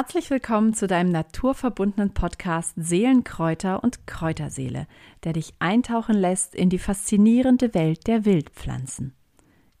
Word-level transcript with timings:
Herzlich 0.00 0.30
willkommen 0.30 0.72
zu 0.72 0.86
deinem 0.86 1.10
naturverbundenen 1.10 2.14
Podcast 2.14 2.72
Seelenkräuter 2.74 3.84
und 3.84 4.06
Kräuterseele, 4.06 4.86
der 5.24 5.34
dich 5.34 5.52
eintauchen 5.58 6.16
lässt 6.16 6.54
in 6.54 6.70
die 6.70 6.78
faszinierende 6.78 7.74
Welt 7.74 8.06
der 8.06 8.24
Wildpflanzen. 8.24 9.12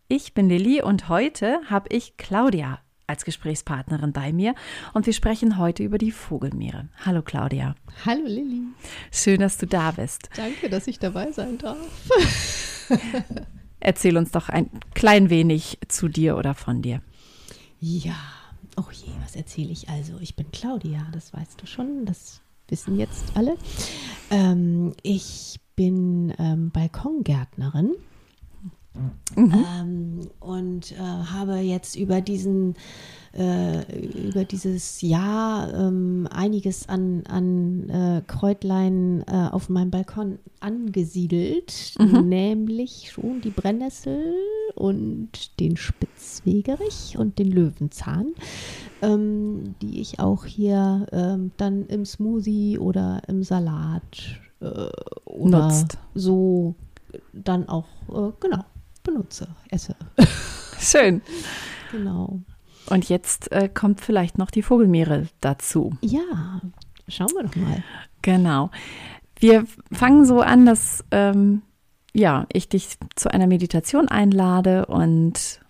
Ich 0.08 0.34
bin 0.34 0.50
Lilly 0.50 0.82
und 0.82 1.08
heute 1.08 1.60
habe 1.70 1.88
ich 1.88 2.18
Claudia 2.18 2.80
als 3.06 3.24
Gesprächspartnerin 3.24 4.12
bei 4.12 4.30
mir 4.30 4.54
und 4.92 5.06
wir 5.06 5.14
sprechen 5.14 5.56
heute 5.56 5.84
über 5.84 5.96
die 5.96 6.12
Vogelmeere. 6.12 6.90
Hallo 7.06 7.22
Claudia. 7.22 7.74
Hallo 8.04 8.26
Lilly. 8.26 8.64
Schön, 9.10 9.40
dass 9.40 9.56
du 9.56 9.66
da 9.66 9.92
bist. 9.92 10.28
Danke, 10.36 10.68
dass 10.68 10.86
ich 10.86 10.98
dabei 10.98 11.32
sein 11.32 11.56
darf. 11.56 11.78
Erzähl 13.80 14.18
uns 14.18 14.32
doch 14.32 14.50
ein 14.50 14.68
klein 14.92 15.30
wenig 15.30 15.78
zu 15.88 16.08
dir 16.08 16.36
oder 16.36 16.52
von 16.52 16.82
dir. 16.82 17.00
Ja, 17.80 18.16
oh 18.76 18.90
je, 18.92 19.12
was 19.22 19.36
erzähle 19.36 19.70
ich 19.70 19.88
also? 19.88 20.14
Ich 20.20 20.36
bin 20.36 20.50
Claudia, 20.52 21.06
das 21.12 21.32
weißt 21.32 21.60
du 21.60 21.66
schon, 21.66 22.04
das 22.06 22.40
wissen 22.68 22.98
jetzt 22.98 23.24
alle. 23.34 23.56
Ähm, 24.30 24.94
ich 25.02 25.58
bin 25.76 26.34
ähm, 26.38 26.70
Balkongärtnerin 26.70 27.94
Mhm. 29.36 29.64
Ähm, 29.80 30.20
und 30.40 30.92
äh, 30.92 30.96
habe 30.96 31.58
jetzt 31.58 31.94
über 31.94 32.20
diesen 32.20 32.74
äh, 33.32 34.28
über 34.28 34.44
dieses 34.44 35.00
Jahr 35.00 35.72
ähm, 35.72 36.26
einiges 36.30 36.88
an, 36.88 37.22
an 37.28 37.88
äh, 37.88 38.22
Kräutlein 38.26 39.24
äh, 39.28 39.48
auf 39.52 39.68
meinem 39.68 39.92
Balkon 39.92 40.40
angesiedelt, 40.58 41.94
mhm. 42.00 42.28
nämlich 42.28 43.12
schon 43.12 43.40
die 43.40 43.50
Brennnessel 43.50 44.34
und 44.80 45.60
den 45.60 45.76
Spitzwegerich 45.76 47.16
und 47.18 47.38
den 47.38 47.50
Löwenzahn, 47.50 48.34
ähm, 49.02 49.74
die 49.82 50.00
ich 50.00 50.20
auch 50.20 50.46
hier 50.46 51.06
ähm, 51.12 51.52
dann 51.58 51.86
im 51.86 52.06
Smoothie 52.06 52.78
oder 52.78 53.20
im 53.28 53.42
Salat 53.42 54.40
äh, 54.60 54.88
oder 55.26 55.66
Nutzt. 55.66 55.98
so 56.14 56.74
dann 57.34 57.68
auch, 57.68 57.86
äh, 58.08 58.32
genau, 58.40 58.64
benutze, 59.04 59.48
esse. 59.68 59.94
Schön. 60.78 61.20
Genau. 61.92 62.40
Und 62.88 63.08
jetzt 63.10 63.52
äh, 63.52 63.68
kommt 63.68 64.00
vielleicht 64.00 64.38
noch 64.38 64.50
die 64.50 64.62
Vogelmeere 64.62 65.26
dazu. 65.42 65.92
Ja, 66.00 66.60
schauen 67.06 67.30
wir 67.34 67.42
doch 67.44 67.56
mal. 67.56 67.84
Genau. 68.22 68.70
Wir 69.38 69.66
fangen 69.92 70.24
so 70.24 70.40
an, 70.40 70.64
dass 70.64 71.04
ähm, 71.10 71.62
ja, 72.12 72.46
ich 72.52 72.68
dich 72.68 72.96
zu 73.14 73.32
einer 73.32 73.46
Meditation 73.46 74.08
einlade 74.08 74.86
und 74.86 75.60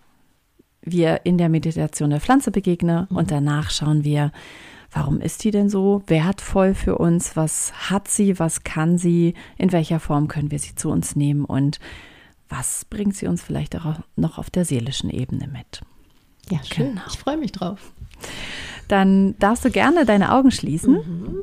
wir 0.83 1.21
in 1.25 1.39
der 1.39 1.49
Meditation 1.49 2.11
der 2.11 2.21
Pflanze 2.21 2.51
begegnen 2.51 3.07
mhm. 3.11 3.17
und 3.17 3.31
danach 3.31 3.71
schauen 3.71 4.05
wir, 4.05 4.33
warum 4.91 5.21
ist 5.21 5.45
die 5.45 5.51
denn 5.51 5.69
so 5.69 6.03
wertvoll 6.07 6.75
für 6.75 6.99
uns? 6.99 7.37
Was 7.37 7.73
hat 7.91 8.09
sie? 8.09 8.39
Was 8.39 8.65
kann 8.65 8.99
sie? 8.99 9.35
In 9.59 9.73
welcher 9.73 10.01
Form 10.01 10.29
können 10.29 10.51
wir 10.51 10.59
sie 10.59 10.75
zu 10.75 10.91
uns 10.91 11.17
nehmen? 11.17 11.45
Und 11.45 11.79
was 12.49 12.85
bringt 12.85 13.15
sie 13.15 13.27
uns 13.27 13.43
vielleicht 13.43 13.77
auch 13.77 14.01
noch 14.17 14.39
auf 14.39 14.51
der 14.51 14.65
seelischen 14.65 15.11
Ebene 15.11 15.47
mit? 15.47 15.83
Ja, 16.51 16.59
schön. 16.65 16.89
Genau. 16.89 17.03
Ich 17.09 17.19
freue 17.19 17.37
mich 17.37 17.53
drauf. 17.53 17.93
Dann 18.89 19.39
darfst 19.39 19.65
du 19.65 19.71
gerne 19.71 20.05
deine 20.05 20.33
Augen 20.33 20.51
schließen. 20.51 20.95
Mhm. 20.95 21.35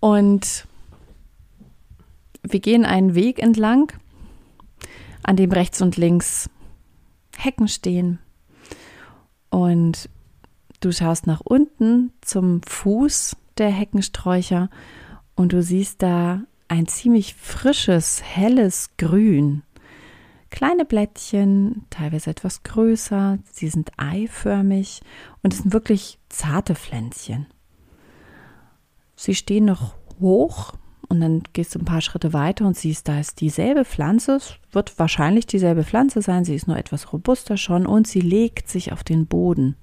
Und 0.00 0.66
wir 2.52 2.60
gehen 2.60 2.84
einen 2.84 3.14
Weg 3.14 3.38
entlang, 3.38 3.92
an 5.22 5.36
dem 5.36 5.52
rechts 5.52 5.80
und 5.82 5.96
links 5.96 6.50
Hecken 7.36 7.68
stehen. 7.68 8.18
Und 9.50 10.08
du 10.80 10.92
schaust 10.92 11.26
nach 11.26 11.40
unten 11.40 12.12
zum 12.20 12.62
Fuß 12.62 13.36
der 13.58 13.70
Heckensträucher 13.70 14.70
und 15.34 15.52
du 15.52 15.62
siehst 15.62 16.02
da 16.02 16.42
ein 16.68 16.86
ziemlich 16.86 17.34
frisches, 17.34 18.22
helles 18.22 18.90
Grün. 18.98 19.62
Kleine 20.50 20.84
Blättchen, 20.84 21.84
teilweise 21.90 22.30
etwas 22.30 22.62
größer, 22.62 23.38
sie 23.52 23.68
sind 23.68 23.92
eiförmig 23.96 25.02
und 25.42 25.52
es 25.52 25.60
sind 25.60 25.72
wirklich 25.72 26.18
zarte 26.28 26.74
Pflänzchen. 26.74 27.46
Sie 29.14 29.34
stehen 29.34 29.66
noch 29.66 29.94
hoch 30.20 30.74
und 31.08 31.20
dann 31.20 31.42
gehst 31.52 31.74
du 31.74 31.78
ein 31.78 31.84
paar 31.84 32.00
Schritte 32.00 32.32
weiter 32.32 32.66
und 32.66 32.76
siehst, 32.76 33.08
da 33.08 33.18
ist 33.18 33.40
dieselbe 33.40 33.84
Pflanze, 33.84 34.36
es 34.36 34.54
wird 34.72 34.98
wahrscheinlich 34.98 35.46
dieselbe 35.46 35.84
Pflanze 35.84 36.20
sein, 36.20 36.44
sie 36.44 36.54
ist 36.54 36.68
nur 36.68 36.76
etwas 36.76 37.12
robuster 37.12 37.56
schon 37.56 37.86
und 37.86 38.06
sie 38.06 38.20
legt 38.20 38.68
sich 38.68 38.92
auf 38.92 39.04
den 39.04 39.26
Boden. 39.26 39.76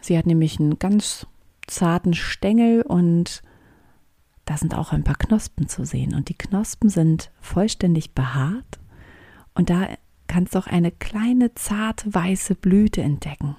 Sie 0.00 0.16
hat 0.16 0.26
nämlich 0.26 0.60
einen 0.60 0.78
ganz 0.78 1.26
zarten 1.66 2.14
Stängel 2.14 2.82
und 2.82 3.42
da 4.44 4.56
sind 4.56 4.74
auch 4.74 4.92
ein 4.92 5.04
paar 5.04 5.16
Knospen 5.16 5.68
zu 5.68 5.84
sehen 5.84 6.14
und 6.14 6.28
die 6.28 6.38
Knospen 6.38 6.88
sind 6.88 7.30
vollständig 7.40 8.12
behaart 8.12 8.80
und 9.54 9.70
da 9.70 9.88
kannst 10.26 10.54
du 10.54 10.58
auch 10.58 10.66
eine 10.66 10.90
kleine 10.90 11.54
zarte 11.54 12.12
weiße 12.14 12.54
Blüte 12.54 13.02
entdecken. 13.02 13.56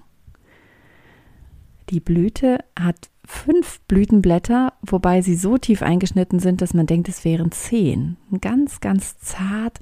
Die 1.89 1.99
Blüte 1.99 2.59
hat 2.79 3.09
fünf 3.25 3.79
Blütenblätter, 3.81 4.73
wobei 4.81 5.21
sie 5.21 5.35
so 5.35 5.57
tief 5.57 5.81
eingeschnitten 5.81 6.39
sind, 6.39 6.61
dass 6.61 6.73
man 6.73 6.85
denkt, 6.85 7.07
es 7.09 7.23
wären 7.23 7.51
zehn. 7.51 8.17
Ganz, 8.41 8.81
ganz 8.81 9.17
zart. 9.19 9.79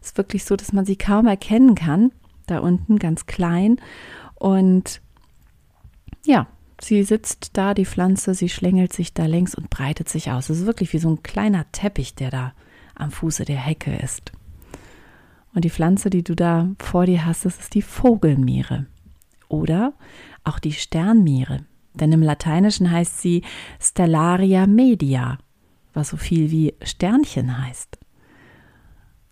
Ist 0.00 0.16
wirklich 0.16 0.44
so, 0.44 0.56
dass 0.56 0.72
man 0.72 0.84
sie 0.84 0.96
kaum 0.96 1.26
erkennen 1.26 1.74
kann. 1.74 2.12
Da 2.46 2.58
unten 2.58 2.98
ganz 2.98 3.26
klein. 3.26 3.80
Und 4.34 5.00
ja, 6.24 6.46
Sie 6.80 7.02
sitzt 7.04 7.56
da, 7.56 7.72
die 7.72 7.86
Pflanze, 7.86 8.34
sie 8.34 8.48
schlängelt 8.48 8.92
sich 8.92 9.14
da 9.14 9.26
längs 9.26 9.54
und 9.54 9.70
breitet 9.70 10.08
sich 10.08 10.30
aus. 10.30 10.50
Es 10.50 10.60
ist 10.60 10.66
wirklich 10.66 10.92
wie 10.92 10.98
so 10.98 11.08
ein 11.08 11.22
kleiner 11.22 11.70
Teppich, 11.72 12.14
der 12.14 12.30
da 12.30 12.52
am 12.94 13.10
Fuße 13.10 13.44
der 13.44 13.56
Hecke 13.56 13.96
ist. 13.96 14.32
Und 15.54 15.64
die 15.64 15.70
Pflanze, 15.70 16.10
die 16.10 16.24
du 16.24 16.34
da 16.34 16.68
vor 16.78 17.06
dir 17.06 17.24
hast, 17.24 17.44
das 17.44 17.58
ist 17.58 17.74
die 17.74 17.82
Vogelmiere. 17.82 18.86
Oder 19.48 19.94
auch 20.42 20.58
die 20.58 20.72
Sternmiere. 20.72 21.64
Denn 21.94 22.12
im 22.12 22.22
Lateinischen 22.22 22.90
heißt 22.90 23.20
sie 23.20 23.42
Stellaria 23.80 24.66
media, 24.66 25.38
was 25.92 26.08
so 26.08 26.16
viel 26.16 26.50
wie 26.50 26.74
Sternchen 26.82 27.64
heißt. 27.64 27.98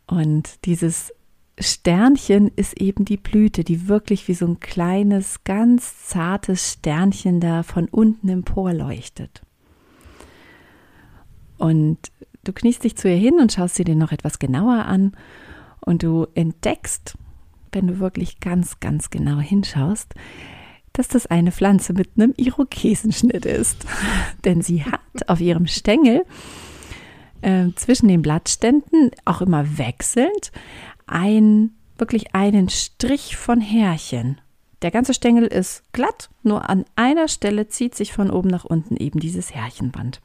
Und 0.06 0.64
dieses 0.64 1.12
Sternchen 1.58 2.48
ist 2.54 2.80
eben 2.80 3.04
die 3.04 3.16
Blüte, 3.16 3.64
die 3.64 3.88
wirklich 3.88 4.26
wie 4.28 4.34
so 4.34 4.46
ein 4.46 4.60
kleines, 4.60 5.44
ganz 5.44 6.06
zartes 6.06 6.72
Sternchen 6.72 7.40
da 7.40 7.62
von 7.62 7.88
unten 7.88 8.28
emporleuchtet. 8.28 9.42
Und 11.58 11.98
du 12.44 12.52
kniest 12.52 12.84
dich 12.84 12.96
zu 12.96 13.08
ihr 13.08 13.16
hin 13.16 13.38
und 13.40 13.52
schaust 13.52 13.76
sie 13.76 13.84
dir 13.84 13.96
noch 13.96 14.12
etwas 14.12 14.38
genauer 14.38 14.86
an 14.86 15.12
und 15.80 16.02
du 16.02 16.26
entdeckst, 16.34 17.16
wenn 17.72 17.86
du 17.86 17.98
wirklich 17.98 18.40
ganz, 18.40 18.80
ganz 18.80 19.10
genau 19.10 19.38
hinschaust, 19.38 20.14
dass 20.92 21.08
das 21.08 21.26
eine 21.26 21.52
Pflanze 21.52 21.92
mit 21.92 22.10
einem 22.16 22.34
Irokesenschnitt 22.36 23.46
ist. 23.46 23.86
Denn 24.44 24.62
sie 24.62 24.84
hat 24.84 25.00
auf 25.28 25.40
ihrem 25.40 25.66
Stängel 25.66 26.24
äh, 27.40 27.68
zwischen 27.76 28.08
den 28.08 28.22
Blattständen 28.22 29.10
auch 29.24 29.40
immer 29.40 29.78
wechselnd 29.78 30.52
ein, 31.06 31.70
wirklich 31.98 32.34
einen 32.34 32.68
Strich 32.68 33.36
von 33.36 33.60
Härchen. 33.60 34.40
Der 34.82 34.90
ganze 34.90 35.14
Stängel 35.14 35.44
ist 35.44 35.84
glatt, 35.92 36.28
nur 36.42 36.68
an 36.68 36.84
einer 36.96 37.28
Stelle 37.28 37.68
zieht 37.68 37.94
sich 37.94 38.12
von 38.12 38.30
oben 38.30 38.48
nach 38.48 38.64
unten 38.64 38.96
eben 38.96 39.20
dieses 39.20 39.54
Härchenband. 39.54 40.20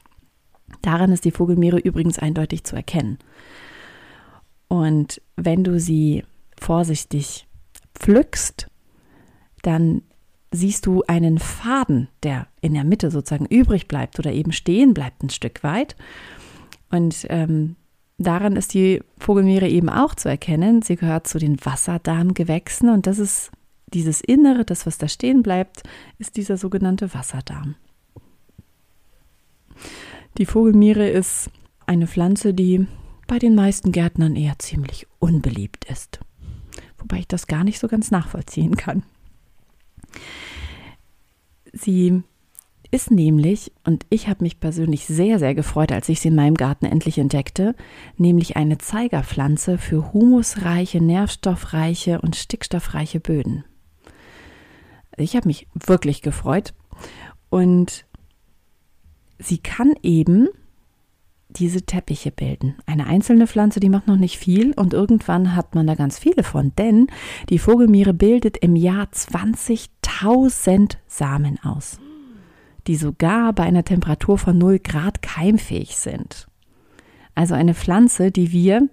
Daran 0.82 1.12
ist 1.12 1.24
die 1.24 1.30
Vogelmeere 1.30 1.78
übrigens 1.78 2.18
eindeutig 2.18 2.64
zu 2.64 2.74
erkennen. 2.74 3.18
Und 4.66 5.22
wenn 5.36 5.64
du 5.64 5.78
sie 5.78 6.24
vorsichtig 6.58 7.46
pflückst, 7.94 8.68
dann 9.62 10.02
siehst 10.50 10.86
du 10.86 11.02
einen 11.06 11.38
Faden, 11.38 12.08
der 12.22 12.46
in 12.60 12.74
der 12.74 12.84
Mitte 12.84 13.10
sozusagen 13.10 13.46
übrig 13.46 13.88
bleibt 13.88 14.18
oder 14.18 14.32
eben 14.32 14.52
stehen 14.52 14.94
bleibt 14.94 15.22
ein 15.22 15.30
Stück 15.30 15.62
weit. 15.62 15.96
Und 16.90 17.26
ähm, 17.28 17.76
Daran 18.18 18.56
ist 18.56 18.74
die 18.74 19.00
Vogelmeere 19.18 19.68
eben 19.68 19.88
auch 19.88 20.14
zu 20.16 20.28
erkennen. 20.28 20.82
Sie 20.82 20.96
gehört 20.96 21.28
zu 21.28 21.38
den 21.38 21.64
Wasserdarmgewächsen 21.64 22.88
und 22.88 23.06
das 23.06 23.20
ist 23.20 23.52
dieses 23.94 24.20
Innere, 24.20 24.64
das, 24.64 24.86
was 24.86 24.98
da 24.98 25.08
stehen 25.08 25.42
bleibt, 25.42 25.84
ist 26.18 26.36
dieser 26.36 26.56
sogenannte 26.56 27.14
Wasserdarm. 27.14 27.76
Die 30.36 30.46
Vogelmiere 30.46 31.08
ist 31.08 31.48
eine 31.86 32.08
Pflanze, 32.08 32.52
die 32.52 32.86
bei 33.28 33.38
den 33.38 33.54
meisten 33.54 33.92
Gärtnern 33.92 34.34
eher 34.34 34.58
ziemlich 34.58 35.06
unbeliebt 35.20 35.84
ist. 35.84 36.18
Wobei 36.98 37.20
ich 37.20 37.28
das 37.28 37.46
gar 37.46 37.62
nicht 37.62 37.78
so 37.78 37.86
ganz 37.86 38.10
nachvollziehen 38.10 38.76
kann. 38.76 39.04
Sie 41.72 42.22
ist 42.90 43.10
nämlich, 43.10 43.72
und 43.84 44.06
ich 44.08 44.28
habe 44.28 44.42
mich 44.42 44.60
persönlich 44.60 45.06
sehr, 45.06 45.38
sehr 45.38 45.54
gefreut, 45.54 45.92
als 45.92 46.08
ich 46.08 46.20
sie 46.20 46.28
in 46.28 46.34
meinem 46.34 46.54
Garten 46.54 46.86
endlich 46.86 47.18
entdeckte, 47.18 47.74
nämlich 48.16 48.56
eine 48.56 48.78
Zeigerpflanze 48.78 49.76
für 49.76 50.12
humusreiche, 50.12 51.00
nährstoffreiche 51.02 52.20
und 52.20 52.36
stickstoffreiche 52.36 53.20
Böden. 53.20 53.64
Ich 55.16 55.36
habe 55.36 55.48
mich 55.48 55.66
wirklich 55.74 56.22
gefreut. 56.22 56.72
Und 57.50 58.06
sie 59.38 59.58
kann 59.58 59.94
eben 60.02 60.48
diese 61.50 61.82
Teppiche 61.82 62.30
bilden. 62.30 62.76
Eine 62.86 63.06
einzelne 63.06 63.46
Pflanze, 63.46 63.80
die 63.80 63.88
macht 63.88 64.06
noch 64.06 64.16
nicht 64.16 64.38
viel 64.38 64.72
und 64.72 64.92
irgendwann 64.92 65.56
hat 65.56 65.74
man 65.74 65.86
da 65.86 65.94
ganz 65.94 66.18
viele 66.18 66.42
von, 66.42 66.72
denn 66.76 67.06
die 67.48 67.58
Vogelmiere 67.58 68.14
bildet 68.14 68.58
im 68.58 68.76
Jahr 68.76 69.06
20.000 69.06 70.96
Samen 71.06 71.58
aus, 71.62 71.98
die 72.86 72.96
sogar 72.96 73.52
bei 73.52 73.64
einer 73.64 73.84
Temperatur 73.84 74.38
von 74.38 74.58
0 74.58 74.78
Grad 74.80 75.22
keimfähig 75.22 75.96
sind. 75.96 76.48
Also 77.34 77.54
eine 77.54 77.74
Pflanze, 77.74 78.30
die 78.30 78.52
wir 78.52 78.88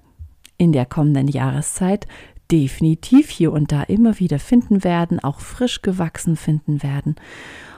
in 0.58 0.72
der 0.72 0.86
kommenden 0.86 1.28
Jahreszeit 1.28 2.08
definitiv 2.52 3.30
hier 3.30 3.52
und 3.52 3.72
da 3.72 3.84
immer 3.84 4.20
wieder 4.20 4.40
finden 4.40 4.84
werden, 4.84 5.20
auch 5.20 5.40
frisch 5.40 5.82
gewachsen 5.82 6.36
finden 6.36 6.84
werden. 6.84 7.16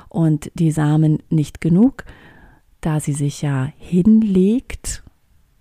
Und 0.09 0.51
die 0.55 0.71
Samen 0.71 1.19
nicht 1.29 1.61
genug, 1.61 2.03
da 2.87 3.01
sie 3.01 3.11
sich 3.11 3.41
ja 3.41 3.69
hinlegt, 3.77 5.03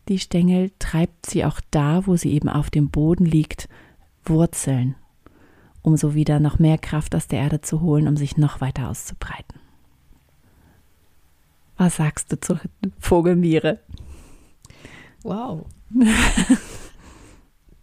die 0.09 0.21
Stängel, 0.21 0.71
treibt 0.79 1.27
sie 1.27 1.45
auch 1.45 1.61
da, 1.73 2.07
wo 2.07 2.15
sie 2.15 2.33
eben 2.33 2.49
auf 2.49 2.71
dem 2.71 2.89
Boden 2.91 3.25
liegt, 3.25 3.69
Wurzeln, 4.25 4.95
um 5.83 5.97
so 5.97 6.15
wieder 6.15 6.39
noch 6.39 6.61
mehr 6.61 6.79
Kraft 6.79 7.17
aus 7.17 7.27
der 7.27 7.41
Erde 7.41 7.63
zu 7.63 7.81
holen, 7.81 8.07
um 8.07 8.17
sich 8.17 8.37
noch 8.37 8.61
weiter 8.61 8.89
auszubreiten. 8.89 9.59
Was 11.77 11.97
sagst 11.97 12.31
du 12.31 12.41
zur 12.41 12.61
Vogelmiere? 13.01 13.81
Wow. 15.25 15.67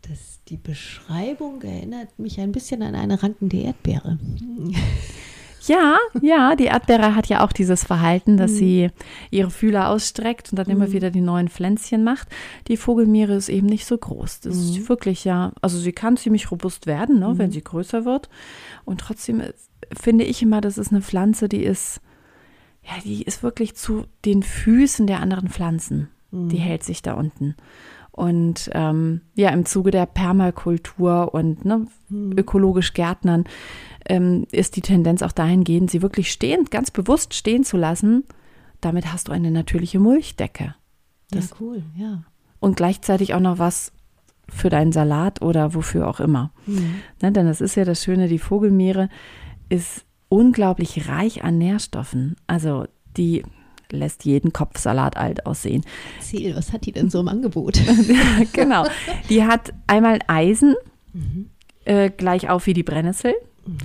das, 0.04 0.40
die 0.48 0.56
Beschreibung 0.56 1.62
erinnert 1.64 2.18
mich 2.18 2.40
ein 2.40 2.54
bisschen 2.54 2.82
an 2.82 2.96
eine 2.96 3.22
rankende 3.22 3.58
Erdbeere. 3.58 4.18
Ja, 5.66 5.98
ja, 6.22 6.56
die 6.56 6.66
Erdbeere 6.66 7.16
hat 7.16 7.28
ja 7.28 7.44
auch 7.46 7.52
dieses 7.52 7.84
Verhalten, 7.84 8.38
dass 8.38 8.52
mhm. 8.52 8.56
sie 8.56 8.90
ihre 9.32 9.50
Fühler 9.50 9.90
ausstreckt 9.90 10.52
und 10.52 10.58
dann 10.58 10.68
mhm. 10.68 10.74
immer 10.74 10.92
wieder 10.92 11.10
die 11.10 11.22
neuen 11.22 11.48
Pflänzchen 11.48 12.04
macht. 12.04 12.28
Die 12.68 12.78
Vogelmiere 12.78 13.34
ist 13.36 13.50
eben 13.50 13.68
nicht 13.68 13.86
so 13.86 13.98
groß. 13.98 14.42
Das 14.42 14.56
mhm. 14.56 14.62
ist 14.62 14.90
wirklich 14.90 15.24
ja, 15.24 15.54
also 15.62 15.78
sie 15.78 15.94
kann 15.94 16.18
ziemlich 16.18 16.52
robust 16.52 16.86
werden, 16.86 17.20
ne, 17.20 17.38
wenn 17.38 17.48
mhm. 17.48 17.54
sie 17.54 17.64
größer 17.64 18.06
wird. 18.06 18.30
Und 18.84 19.00
trotzdem 19.00 19.42
finde 19.92 20.26
ich 20.26 20.42
immer, 20.42 20.60
das 20.60 20.78
ist 20.78 20.92
eine 20.92 21.02
Pflanze, 21.02 21.48
die 21.48 21.64
ist, 21.64 22.02
ja, 22.84 22.94
die 23.04 23.24
ist 23.24 23.44
wirklich 23.44 23.76
zu 23.76 24.06
den 24.26 24.44
Füßen 24.44 25.08
der 25.08 25.22
anderen 25.22 25.50
Pflanzen. 25.50 26.10
Die 26.32 26.58
mhm. 26.58 26.62
hält 26.62 26.84
sich 26.84 27.04
da 27.04 27.14
unten. 27.14 27.56
Und 28.14 28.70
ähm, 28.74 29.22
ja, 29.34 29.50
im 29.50 29.66
Zuge 29.66 29.90
der 29.90 30.06
Permakultur 30.06 31.34
und 31.34 31.66
ne, 31.66 31.88
mhm. 32.10 32.38
ökologisch 32.38 32.94
Gärtnern 32.94 33.46
ähm, 34.08 34.46
ist 34.52 34.76
die 34.76 34.82
Tendenz 34.82 35.24
auch 35.24 35.32
dahingehend, 35.32 35.90
sie 35.90 36.04
wirklich 36.04 36.32
stehend, 36.32 36.70
ganz 36.70 36.92
bewusst 36.92 37.34
stehen 37.34 37.64
zu 37.64 37.76
lassen. 37.76 38.24
Damit 38.82 39.12
hast 39.12 39.28
du 39.28 39.32
eine 39.32 39.50
natürliche 39.50 40.00
Mulchdecke. 40.00 40.76
Das, 41.32 41.50
ja, 41.50 41.56
cool, 41.60 41.84
ja. 41.96 42.24
Und 42.60 42.78
gleichzeitig 42.78 43.34
auch 43.34 43.40
noch 43.40 43.58
was 43.58 43.92
für 44.48 44.70
deinen 44.70 44.92
Salat 44.92 45.42
oder 45.42 45.74
wofür 45.74 46.08
auch 46.08 46.20
immer. 46.20 46.52
Mhm. 46.68 46.96
Ne, 47.20 47.32
denn 47.32 47.48
das 47.48 47.62
ist 47.62 47.76
ja 47.76 47.84
das 47.84 48.04
Schöne, 48.04 48.28
die 48.28 48.40
Vogelmeere 48.40 49.10
ist 49.70 50.06
unglaublich 50.30 51.10
reich 51.10 51.44
an 51.44 51.58
Nährstoffen. 51.58 52.36
Also 52.46 52.86
die 53.18 53.44
lässt 53.94 54.26
jeden 54.26 54.54
Kopfsalat 54.54 55.18
alt 55.18 55.46
aussehen. 55.46 55.84
Erzähl, 56.18 56.56
was 56.56 56.74
hat 56.74 56.86
die 56.86 56.92
denn 56.92 57.10
so 57.10 57.20
im 57.20 57.28
Angebot? 57.28 57.80
genau. 58.54 58.86
Die 59.30 59.44
hat 59.44 59.74
einmal 59.88 60.20
Eisen, 60.28 60.76
mhm. 61.14 61.50
äh, 61.86 62.10
gleich 62.10 62.50
auf 62.50 62.66
wie 62.66 62.74
die 62.74 62.84
Brennnessel. 62.84 63.34
Mhm. 63.66 63.78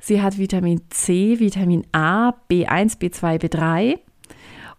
Sie 0.00 0.22
hat 0.22 0.38
Vitamin 0.38 0.82
C, 0.90 1.40
Vitamin 1.40 1.84
A, 1.92 2.30
B1, 2.50 2.98
B2, 2.98 3.40
B3. 3.40 3.98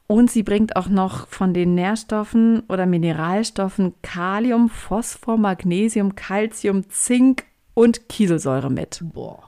Und 0.07 0.31
sie 0.31 0.43
bringt 0.43 0.77
auch 0.77 0.87
noch 0.87 1.27
von 1.27 1.53
den 1.53 1.75
Nährstoffen 1.75 2.61
oder 2.69 2.85
Mineralstoffen 2.85 3.93
Kalium, 4.01 4.69
Phosphor, 4.69 5.37
Magnesium, 5.37 6.15
Calcium, 6.15 6.89
Zink 6.89 7.43
und 7.73 8.07
Kieselsäure 8.07 8.69
mit. 8.69 9.01
Boah. 9.03 9.43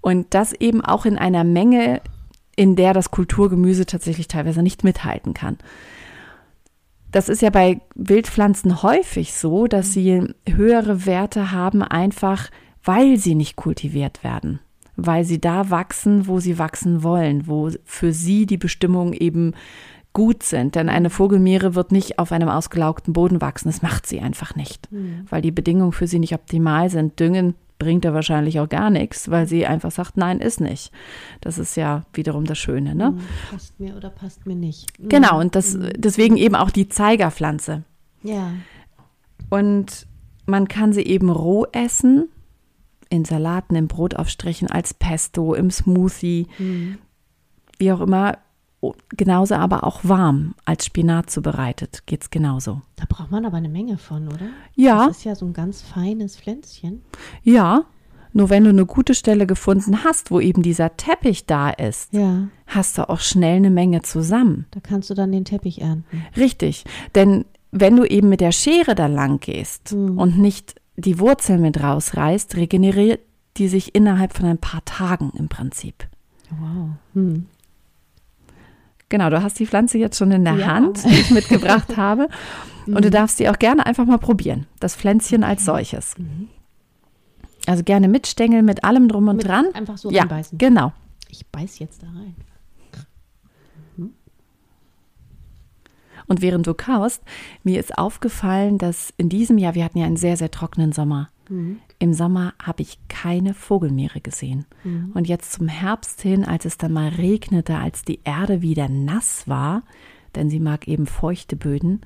Und 0.00 0.34
das 0.34 0.52
eben 0.52 0.80
auch 0.80 1.06
in 1.06 1.18
einer 1.18 1.42
Menge, 1.42 2.00
in 2.56 2.76
der 2.76 2.92
das 2.92 3.10
Kulturgemüse 3.10 3.86
tatsächlich 3.86 4.28
teilweise 4.28 4.62
nicht 4.62 4.84
mithalten 4.84 5.34
kann. 5.34 5.58
Das 7.10 7.28
ist 7.28 7.42
ja 7.42 7.50
bei 7.50 7.80
Wildpflanzen 7.94 8.82
häufig 8.82 9.34
so, 9.34 9.66
dass 9.66 9.92
sie 9.92 10.34
höhere 10.48 11.04
Werte 11.06 11.52
haben, 11.52 11.82
einfach 11.82 12.50
weil 12.84 13.16
sie 13.16 13.34
nicht 13.34 13.56
kultiviert 13.56 14.24
werden, 14.24 14.60
weil 14.96 15.24
sie 15.24 15.40
da 15.40 15.70
wachsen, 15.70 16.26
wo 16.26 16.40
sie 16.40 16.58
wachsen 16.58 17.02
wollen, 17.02 17.46
wo 17.46 17.70
für 17.84 18.12
sie 18.12 18.46
die 18.46 18.56
Bestimmungen 18.56 19.12
eben 19.12 19.52
gut 20.12 20.42
sind. 20.42 20.74
Denn 20.74 20.88
eine 20.88 21.10
Vogelmeere 21.10 21.74
wird 21.74 21.92
nicht 21.92 22.18
auf 22.18 22.32
einem 22.32 22.48
ausgelaugten 22.48 23.12
Boden 23.12 23.40
wachsen. 23.40 23.68
Das 23.68 23.82
macht 23.82 24.06
sie 24.06 24.20
einfach 24.20 24.56
nicht, 24.56 24.90
mhm. 24.90 25.26
weil 25.28 25.42
die 25.42 25.52
Bedingungen 25.52 25.92
für 25.92 26.06
sie 26.06 26.18
nicht 26.18 26.34
optimal 26.34 26.90
sind. 26.90 27.20
Düngen 27.20 27.54
bringt 27.82 28.04
er 28.04 28.14
wahrscheinlich 28.14 28.60
auch 28.60 28.68
gar 28.68 28.90
nichts, 28.90 29.28
weil 29.28 29.48
sie 29.48 29.66
einfach 29.66 29.90
sagt, 29.90 30.16
nein, 30.16 30.38
ist 30.38 30.60
nicht. 30.60 30.92
Das 31.40 31.58
ist 31.58 31.76
ja 31.76 32.02
wiederum 32.12 32.44
das 32.44 32.58
Schöne. 32.58 32.94
Ne? 32.94 33.06
Hm, 33.08 33.20
passt 33.50 33.80
mir 33.80 33.96
oder 33.96 34.08
passt 34.08 34.46
mir 34.46 34.54
nicht. 34.54 34.96
Hm. 34.98 35.08
Genau, 35.08 35.40
und 35.40 35.56
das, 35.56 35.74
hm. 35.74 35.90
deswegen 35.96 36.36
eben 36.36 36.54
auch 36.54 36.70
die 36.70 36.88
Zeigerpflanze. 36.88 37.82
Ja. 38.22 38.52
Und 39.50 40.06
man 40.46 40.68
kann 40.68 40.92
sie 40.92 41.02
eben 41.02 41.28
roh 41.28 41.66
essen, 41.72 42.28
in 43.08 43.24
Salaten, 43.24 43.74
im 43.74 43.88
Brotaufstrichen, 43.88 44.70
als 44.70 44.94
Pesto, 44.94 45.54
im 45.54 45.70
Smoothie, 45.70 46.46
mhm. 46.58 46.98
wie 47.78 47.92
auch 47.92 48.00
immer. 48.00 48.38
Genauso 49.10 49.54
aber 49.54 49.84
auch 49.84 50.00
warm 50.02 50.54
als 50.64 50.86
Spinat 50.86 51.30
zubereitet, 51.30 52.06
geht 52.06 52.22
es 52.22 52.30
genauso. 52.30 52.82
Da 52.96 53.04
braucht 53.08 53.30
man 53.30 53.46
aber 53.46 53.56
eine 53.56 53.68
Menge 53.68 53.96
von, 53.96 54.26
oder? 54.26 54.46
Ja. 54.74 55.06
Das 55.06 55.18
ist 55.18 55.24
ja 55.24 55.34
so 55.34 55.46
ein 55.46 55.52
ganz 55.52 55.82
feines 55.82 56.36
Pflänzchen. 56.36 57.02
Ja, 57.42 57.84
nur 58.32 58.50
wenn 58.50 58.64
du 58.64 58.70
eine 58.70 58.86
gute 58.86 59.14
Stelle 59.14 59.46
gefunden 59.46 60.04
hast, 60.04 60.30
wo 60.30 60.40
eben 60.40 60.62
dieser 60.62 60.96
Teppich 60.96 61.46
da 61.46 61.70
ist, 61.70 62.12
ja. 62.12 62.48
hast 62.66 62.98
du 62.98 63.08
auch 63.08 63.20
schnell 63.20 63.56
eine 63.56 63.70
Menge 63.70 64.02
zusammen. 64.02 64.66
Da 64.70 64.80
kannst 64.80 65.10
du 65.10 65.14
dann 65.14 65.30
den 65.30 65.44
Teppich 65.44 65.80
ernten. 65.80 66.24
Richtig, 66.36 66.84
denn 67.14 67.44
wenn 67.70 67.96
du 67.96 68.04
eben 68.04 68.28
mit 68.28 68.40
der 68.40 68.52
Schere 68.52 68.94
da 68.94 69.06
lang 69.06 69.40
gehst 69.40 69.92
mhm. 69.92 70.18
und 70.18 70.38
nicht 70.38 70.74
die 70.96 71.18
Wurzel 71.18 71.58
mit 71.58 71.82
rausreißt, 71.82 72.56
regeneriert 72.56 73.20
die 73.58 73.68
sich 73.68 73.94
innerhalb 73.94 74.32
von 74.32 74.46
ein 74.46 74.58
paar 74.58 74.84
Tagen 74.84 75.32
im 75.36 75.48
Prinzip. 75.48 76.08
Wow. 76.50 76.90
Hm. 77.14 77.46
Genau, 79.12 79.28
du 79.28 79.42
hast 79.42 79.58
die 79.58 79.66
Pflanze 79.66 79.98
jetzt 79.98 80.16
schon 80.16 80.30
in 80.30 80.42
der 80.42 80.54
ja. 80.54 80.68
Hand, 80.68 81.04
die 81.04 81.10
ich 81.10 81.30
mitgebracht 81.30 81.96
habe. 81.98 82.28
Und 82.86 83.04
du 83.04 83.08
mhm. 83.08 83.12
darfst 83.12 83.36
sie 83.36 83.46
auch 83.50 83.58
gerne 83.58 83.84
einfach 83.84 84.06
mal 84.06 84.16
probieren. 84.16 84.66
Das 84.80 84.96
Pflänzchen 84.96 85.44
als 85.44 85.66
solches. 85.66 86.16
Mhm. 86.16 86.48
Also 87.66 87.84
gerne 87.84 88.08
mit 88.08 88.26
Stängel, 88.26 88.62
mit 88.62 88.84
allem 88.84 89.08
drum 89.08 89.28
und 89.28 89.36
mit 89.36 89.46
dran. 89.46 89.66
Einfach 89.74 89.98
so 89.98 90.10
ja, 90.10 90.22
reinbeißen. 90.22 90.56
Genau. 90.56 90.94
Ich 91.28 91.46
beiß 91.46 91.78
jetzt 91.78 92.02
da 92.02 92.06
rein. 92.06 92.34
Mhm. 93.98 94.14
Und 96.26 96.40
während 96.40 96.66
du 96.66 96.72
kaust, 96.72 97.22
mir 97.64 97.80
ist 97.80 97.98
aufgefallen, 97.98 98.78
dass 98.78 99.12
in 99.18 99.28
diesem 99.28 99.58
Jahr, 99.58 99.74
wir 99.74 99.84
hatten 99.84 99.98
ja 99.98 100.06
einen 100.06 100.16
sehr, 100.16 100.38
sehr 100.38 100.50
trockenen 100.50 100.92
Sommer. 100.92 101.28
Mhm. 101.50 101.80
Im 102.02 102.14
Sommer 102.14 102.54
habe 102.60 102.82
ich 102.82 102.98
keine 103.06 103.54
Vogelmeere 103.54 104.20
gesehen. 104.20 104.66
Mhm. 104.82 105.12
Und 105.14 105.28
jetzt 105.28 105.52
zum 105.52 105.68
Herbst 105.68 106.20
hin, 106.20 106.44
als 106.44 106.64
es 106.64 106.76
dann 106.76 106.92
mal 106.92 107.10
regnete, 107.10 107.76
als 107.76 108.02
die 108.02 108.18
Erde 108.24 108.60
wieder 108.60 108.88
nass 108.88 109.46
war, 109.46 109.84
denn 110.34 110.50
sie 110.50 110.58
mag 110.58 110.88
eben 110.88 111.06
feuchte 111.06 111.54
Böden, 111.54 112.00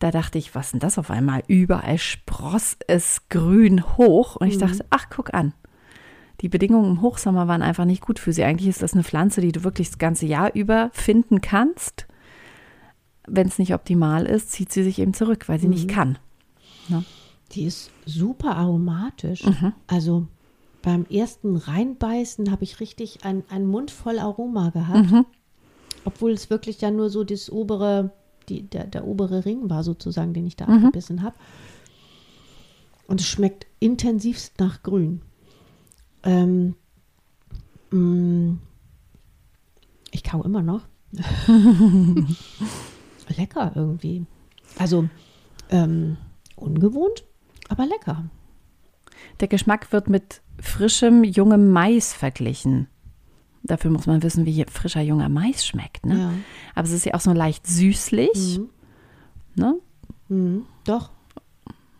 da 0.00 0.10
dachte 0.10 0.38
ich, 0.38 0.56
was 0.56 0.72
denn 0.72 0.80
das 0.80 0.98
auf 0.98 1.12
einmal? 1.12 1.44
Überall 1.46 1.98
spross 1.98 2.78
es 2.88 3.28
grün 3.28 3.96
hoch. 3.96 4.34
Und 4.34 4.48
ich 4.48 4.56
mhm. 4.56 4.60
dachte, 4.62 4.84
ach, 4.90 5.06
guck 5.08 5.32
an. 5.32 5.54
Die 6.40 6.48
Bedingungen 6.48 6.96
im 6.96 7.02
Hochsommer 7.02 7.46
waren 7.46 7.62
einfach 7.62 7.84
nicht 7.84 8.02
gut 8.02 8.18
für 8.18 8.32
sie. 8.32 8.42
Eigentlich 8.42 8.68
ist 8.68 8.82
das 8.82 8.94
eine 8.94 9.04
Pflanze, 9.04 9.40
die 9.40 9.52
du 9.52 9.62
wirklich 9.62 9.90
das 9.90 9.98
ganze 9.98 10.26
Jahr 10.26 10.52
über 10.52 10.90
finden 10.94 11.40
kannst. 11.40 12.08
Wenn 13.28 13.46
es 13.46 13.60
nicht 13.60 13.72
optimal 13.72 14.26
ist, 14.26 14.50
zieht 14.50 14.72
sie 14.72 14.82
sich 14.82 14.98
eben 14.98 15.14
zurück, 15.14 15.48
weil 15.48 15.60
sie 15.60 15.68
mhm. 15.68 15.74
nicht 15.74 15.88
kann. 15.88 16.18
Ne? 16.88 17.04
Die 17.52 17.64
ist 17.64 17.90
super 18.04 18.56
aromatisch. 18.56 19.44
Mhm. 19.44 19.72
Also 19.86 20.26
beim 20.82 21.06
ersten 21.06 21.56
Reinbeißen 21.56 22.50
habe 22.50 22.64
ich 22.64 22.80
richtig 22.80 23.24
ein, 23.24 23.44
einen 23.50 23.66
Mund 23.66 23.90
voll 23.90 24.18
Aroma 24.18 24.70
gehabt. 24.70 25.10
Mhm. 25.10 25.26
Obwohl 26.04 26.32
es 26.32 26.50
wirklich 26.50 26.80
ja 26.80 26.90
nur 26.90 27.10
so 27.10 27.24
das 27.24 27.50
obere, 27.50 28.12
die, 28.48 28.62
der, 28.62 28.86
der 28.86 29.06
obere 29.06 29.44
Ring 29.44 29.68
war 29.68 29.82
sozusagen, 29.82 30.34
den 30.34 30.46
ich 30.46 30.56
da 30.56 30.66
mhm. 30.66 30.86
abgebissen 30.86 31.22
habe. 31.22 31.36
Und 33.06 33.20
es 33.20 33.26
schmeckt 33.26 33.66
intensivst 33.80 34.58
nach 34.58 34.82
Grün. 34.82 35.22
Ähm, 36.22 36.74
mh, 37.90 37.98
mm, 37.98 38.60
ich 40.10 40.22
kau 40.22 40.42
immer 40.42 40.62
noch. 40.62 40.82
Lecker 43.36 43.72
irgendwie. 43.74 44.26
Also 44.78 45.08
ähm, 45.70 46.16
ungewohnt, 46.56 47.24
aber 47.68 47.86
lecker. 47.86 48.24
Der 49.40 49.48
Geschmack 49.48 49.92
wird 49.92 50.08
mit 50.08 50.40
frischem, 50.60 51.24
jungem 51.24 51.70
Mais 51.70 52.12
verglichen. 52.14 52.88
Dafür 53.62 53.90
muss 53.90 54.06
man 54.06 54.22
wissen, 54.22 54.46
wie 54.46 54.64
frischer, 54.70 55.00
junger 55.00 55.28
Mais 55.28 55.66
schmeckt. 55.66 56.06
Ne? 56.06 56.18
Ja. 56.18 56.30
Aber 56.74 56.86
es 56.86 56.92
ist 56.92 57.04
ja 57.04 57.14
auch 57.14 57.20
so 57.20 57.32
leicht 57.32 57.66
süßlich. 57.66 58.58
Mhm. 58.58 58.68
Ne? 59.56 59.74
Mhm. 60.28 60.62
Doch. 60.84 61.10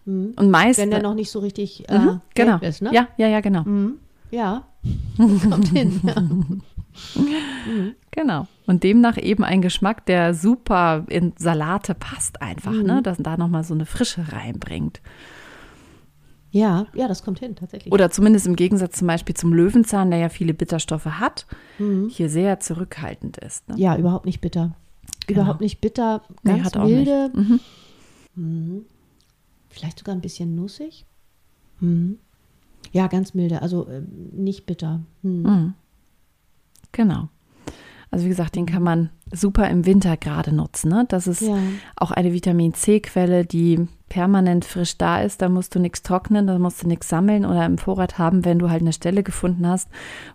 Mhm. 0.04 0.34
Und 0.36 0.50
Mais. 0.50 0.78
Wenn 0.78 0.90
der 0.90 1.02
noch 1.02 1.14
nicht 1.14 1.30
so 1.30 1.40
richtig 1.40 1.88
äh, 1.88 1.98
Mhm, 1.98 2.20
genau. 2.34 2.58
ist, 2.58 2.80
ne? 2.82 2.90
Ja, 2.94 3.08
ja, 3.16 3.26
ja, 3.28 3.40
genau. 3.40 3.62
Mhm. 3.64 3.94
Ja. 4.30 4.64
Kommt 5.16 5.68
hin. 5.68 6.00
Ja. 6.04 6.14
Genau. 8.10 8.46
Und 8.66 8.82
demnach 8.82 9.16
eben 9.18 9.44
ein 9.44 9.62
Geschmack, 9.62 10.06
der 10.06 10.34
super 10.34 11.04
in 11.08 11.32
Salate 11.36 11.94
passt 11.94 12.40
einfach, 12.42 12.72
Mhm. 12.72 12.82
ne? 12.82 13.02
Dass 13.02 13.18
da 13.18 13.36
nochmal 13.36 13.64
so 13.64 13.74
eine 13.74 13.86
Frische 13.86 14.32
reinbringt. 14.32 15.00
Ja, 16.58 16.86
ja, 16.94 17.08
das 17.08 17.22
kommt 17.22 17.38
hin, 17.38 17.54
tatsächlich. 17.56 17.92
Oder 17.92 18.10
zumindest 18.10 18.46
im 18.46 18.56
Gegensatz 18.56 18.98
zum 18.98 19.06
Beispiel 19.06 19.34
zum 19.34 19.52
Löwenzahn, 19.52 20.10
der 20.10 20.18
ja 20.20 20.28
viele 20.28 20.54
Bitterstoffe 20.54 21.06
hat, 21.06 21.46
Mhm. 21.78 22.08
hier 22.08 22.28
sehr 22.28 22.60
zurückhaltend 22.60 23.38
ist. 23.38 23.68
Ne? 23.68 23.76
Ja, 23.78 23.96
überhaupt 23.96 24.26
nicht 24.26 24.40
bitter. 24.40 24.74
Genau. 25.26 25.40
Überhaupt 25.42 25.60
nicht 25.60 25.80
bitter, 25.80 26.22
Nee, 26.42 26.58
ganz 26.58 26.74
auch 26.76 26.84
milde. 26.84 27.30
Mhm. 27.34 27.60
Mhm. 28.34 28.84
Vielleicht 29.68 29.98
sogar 29.98 30.14
ein 30.14 30.20
bisschen 30.20 30.54
nussig. 30.54 31.04
Mhm. 31.80 32.18
Ja, 32.92 33.06
ganz 33.06 33.34
milde, 33.34 33.60
also 33.62 33.86
ähm, 33.88 34.06
nicht 34.32 34.66
bitter. 34.66 35.00
Mhm. 35.22 35.42
Mhm. 35.42 35.74
Genau. 36.92 37.28
Also 38.10 38.24
wie 38.24 38.30
gesagt, 38.30 38.56
den 38.56 38.64
kann 38.66 38.82
man 38.82 39.10
super 39.32 39.68
im 39.68 39.84
Winter 39.86 40.16
gerade 40.16 40.52
nutzen. 40.54 40.90
Ne? 40.90 41.04
Das 41.08 41.26
ist 41.26 41.40
Ja. 41.42 41.56
auch 41.96 42.10
eine 42.10 42.32
Vitamin 42.32 42.74
C-Quelle, 42.74 43.44
die 43.44 43.86
permanent 44.08 44.64
frisch 44.64 44.96
da 44.98 45.20
ist. 45.20 45.42
Da 45.42 45.48
musst 45.48 45.74
du 45.74 45.78
nichts 45.80 46.02
trocknen, 46.02 46.46
da 46.46 46.58
musst 46.58 46.82
du 46.82 46.88
nichts 46.88 47.08
sammeln 47.08 47.44
oder 47.44 47.66
im 47.66 47.78
Vorrat 47.78 48.18
haben. 48.18 48.44
Wenn 48.44 48.58
du 48.58 48.70
halt 48.70 48.80
eine 48.82 48.92
Stelle 48.92 49.22
gefunden 49.22 49.66
hast, 49.66 49.88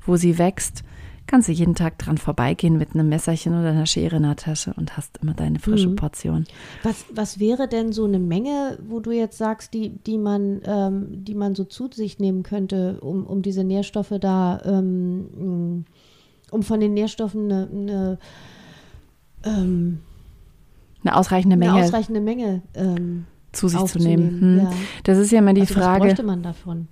wo 0.05 0.15
sie 0.15 0.37
wächst, 0.37 0.83
kannst 1.25 1.47
du 1.47 1.53
jeden 1.53 1.73
Tag 1.73 1.97
dran 1.97 2.17
vorbeigehen 2.17 2.77
mit 2.77 2.93
einem 2.93 3.07
Messerchen 3.07 3.53
oder 3.57 3.69
einer 3.69 3.85
Schere 3.85 4.17
in 4.17 4.23
der 4.23 4.35
Tasche 4.35 4.73
und 4.75 4.97
hast 4.97 5.17
immer 5.23 5.33
deine 5.33 5.57
frische 5.57 5.87
Mhm. 5.87 5.95
Portion. 5.95 6.43
Was, 6.83 7.05
was 7.15 7.39
wäre 7.39 7.67
denn 7.69 7.93
so 7.93 8.03
eine 8.05 8.19
Menge, 8.19 8.77
wo 8.87 8.99
du 8.99 9.11
jetzt 9.11 9.37
sagst, 9.37 9.73
die, 9.73 9.91
die, 10.05 10.17
man, 10.17 10.61
ähm, 10.65 11.23
die 11.23 11.33
man 11.33 11.55
so 11.55 11.63
zu 11.63 11.87
sich 11.91 12.19
nehmen 12.19 12.43
könnte, 12.43 12.99
um, 12.99 13.25
um 13.25 13.41
diese 13.41 13.63
Nährstoffe 13.63 14.13
da, 14.19 14.61
ähm, 14.65 15.77
mh, 15.77 15.83
um 16.51 16.61
von 16.61 16.79
den 16.81 16.93
Nährstoffen 16.93 17.45
eine, 17.51 17.69
eine, 17.71 18.19
ähm, 19.43 19.99
Eine 21.03 21.15
ausreichende 21.15 21.55
eine 21.55 21.65
Menge 21.65 21.83
ausreichende 21.85 22.21
Menge 22.21 22.61
ähm, 22.75 23.25
zu 23.51 23.67
sich 23.67 23.83
zu 23.85 23.99
nehmen. 23.99 24.41
Hm. 24.41 24.57
Ja. 24.59 24.71
Das 25.03 25.17
ist 25.17 25.31
ja 25.31 25.39
immer 25.39 25.53
die 25.53 25.61
also 25.61 25.75
Was 25.75 25.83
Frage. 25.83 26.05
bräuchte 26.05 26.23
man 26.23 26.43
davon? 26.43 26.87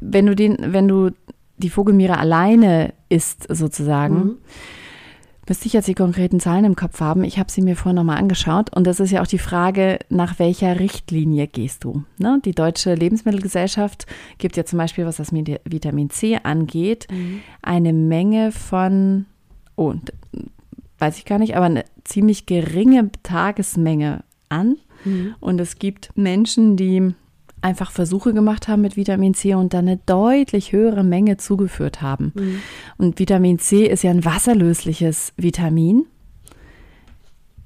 wenn 0.00 0.26
du 0.26 0.34
den, 0.34 0.56
wenn 0.60 0.88
du 0.88 1.10
die 1.58 1.68
Vogelmiere 1.68 2.16
alleine 2.18 2.94
isst, 3.10 3.46
sozusagen, 3.54 4.14
Mhm. 4.16 4.36
müsste 5.48 5.66
ich 5.66 5.74
jetzt 5.74 5.86
die 5.86 5.94
konkreten 5.94 6.40
Zahlen 6.40 6.64
im 6.64 6.76
Kopf 6.76 6.98
haben. 7.00 7.24
Ich 7.24 7.38
habe 7.38 7.50
sie 7.52 7.60
mir 7.60 7.76
vorhin 7.76 7.96
nochmal 7.96 8.16
angeschaut 8.18 8.74
und 8.74 8.86
das 8.86 9.00
ist 9.00 9.10
ja 9.10 9.20
auch 9.22 9.26
die 9.26 9.38
Frage, 9.38 9.98
nach 10.08 10.38
welcher 10.38 10.80
Richtlinie 10.80 11.46
gehst 11.46 11.84
du? 11.84 12.04
Ne? 12.18 12.40
Die 12.44 12.52
Deutsche 12.54 12.94
Lebensmittelgesellschaft 12.94 14.06
gibt 14.38 14.56
ja 14.56 14.64
zum 14.64 14.78
Beispiel, 14.78 15.04
was 15.04 15.18
das 15.18 15.30
Vitamin 15.32 16.08
C 16.10 16.38
angeht, 16.42 17.06
Mhm. 17.10 17.40
eine 17.60 17.92
Menge 17.92 18.50
von, 18.50 19.26
oh, 19.76 19.92
weiß 21.02 21.18
ich 21.18 21.24
gar 21.24 21.40
nicht, 21.40 21.56
aber 21.56 21.66
eine 21.66 21.84
ziemlich 22.04 22.46
geringe 22.46 23.10
Tagesmenge 23.24 24.22
an. 24.48 24.76
Mhm. 25.04 25.34
Und 25.40 25.60
es 25.60 25.80
gibt 25.80 26.16
Menschen, 26.16 26.76
die 26.76 27.14
einfach 27.60 27.90
Versuche 27.90 28.32
gemacht 28.32 28.68
haben 28.68 28.82
mit 28.82 28.96
Vitamin 28.96 29.34
C 29.34 29.54
und 29.54 29.74
dann 29.74 29.88
eine 29.88 29.96
deutlich 30.06 30.70
höhere 30.70 31.02
Menge 31.02 31.38
zugeführt 31.38 32.02
haben. 32.02 32.32
Mhm. 32.36 32.60
Und 32.98 33.18
Vitamin 33.18 33.58
C 33.58 33.84
ist 33.86 34.04
ja 34.04 34.12
ein 34.12 34.24
wasserlösliches 34.24 35.32
Vitamin. 35.36 36.06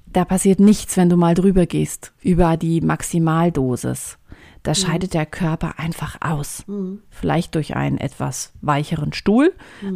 Da 0.07 0.25
passiert 0.25 0.59
nichts, 0.59 0.97
wenn 0.97 1.11
du 1.11 1.19
mal 1.19 1.35
drüber 1.35 1.67
gehst, 1.67 2.15
über 2.23 2.57
die 2.57 2.81
Maximaldosis. 2.81 4.17
Da 4.67 4.75
scheidet 4.75 5.15
der 5.15 5.27
Körper 5.27 5.79
einfach 5.79 6.17
aus. 6.21 6.65
Mhm. 6.67 7.01
Vielleicht 7.11 7.55
durch 7.55 7.77
einen 7.77 7.99
etwas 7.99 8.53
weicheren 8.63 9.13
Stuhl, 9.13 9.53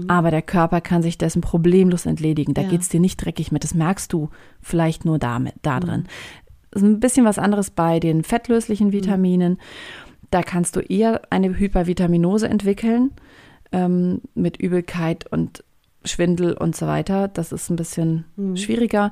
aber 0.06 0.30
der 0.30 0.42
Körper 0.42 0.80
kann 0.80 1.02
sich 1.02 1.18
dessen 1.18 1.40
problemlos 1.40 2.06
entledigen. 2.06 2.54
Da 2.54 2.62
Ja. 2.62 2.68
geht's 2.68 2.88
dir 2.88 3.00
nicht 3.00 3.16
dreckig 3.16 3.50
mit. 3.50 3.64
Das 3.64 3.74
merkst 3.74 4.12
du 4.12 4.30
vielleicht 4.62 5.04
nur 5.04 5.18
damit, 5.18 5.54
da 5.62 5.80
drin. 5.80 6.04
Das 6.70 6.82
ist 6.82 6.88
ein 6.88 7.00
bisschen 7.00 7.24
was 7.24 7.38
anderes 7.38 7.70
bei 7.70 7.98
den 7.98 8.22
fettlöslichen 8.22 8.92
Vitaminen. 8.92 9.58
Da 10.30 10.42
kannst 10.42 10.76
du 10.76 10.80
eher 10.80 11.22
eine 11.30 11.58
Hypervitaminose 11.58 12.48
entwickeln 12.48 13.10
ähm, 13.72 14.20
mit 14.34 14.56
Übelkeit 14.58 15.26
und 15.32 15.64
Schwindel 16.04 16.52
und 16.54 16.76
so 16.76 16.86
weiter. 16.86 17.26
Das 17.26 17.50
ist 17.50 17.68
ein 17.70 17.76
bisschen 17.76 18.24
schwieriger. 18.54 19.10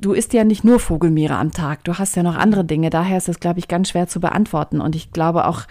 Du 0.00 0.12
isst 0.12 0.32
ja 0.32 0.44
nicht 0.44 0.64
nur 0.64 0.78
Vogelmiere 0.78 1.36
am 1.36 1.52
Tag, 1.52 1.84
du 1.84 1.98
hast 1.98 2.16
ja 2.16 2.22
noch 2.22 2.36
andere 2.36 2.64
Dinge. 2.64 2.90
Daher 2.90 3.18
ist 3.18 3.28
das, 3.28 3.40
glaube 3.40 3.58
ich, 3.58 3.68
ganz 3.68 3.90
schwer 3.90 4.08
zu 4.08 4.20
beantworten. 4.20 4.80
Und 4.80 4.96
ich 4.96 5.12
glaube 5.12 5.46
auch, 5.46 5.66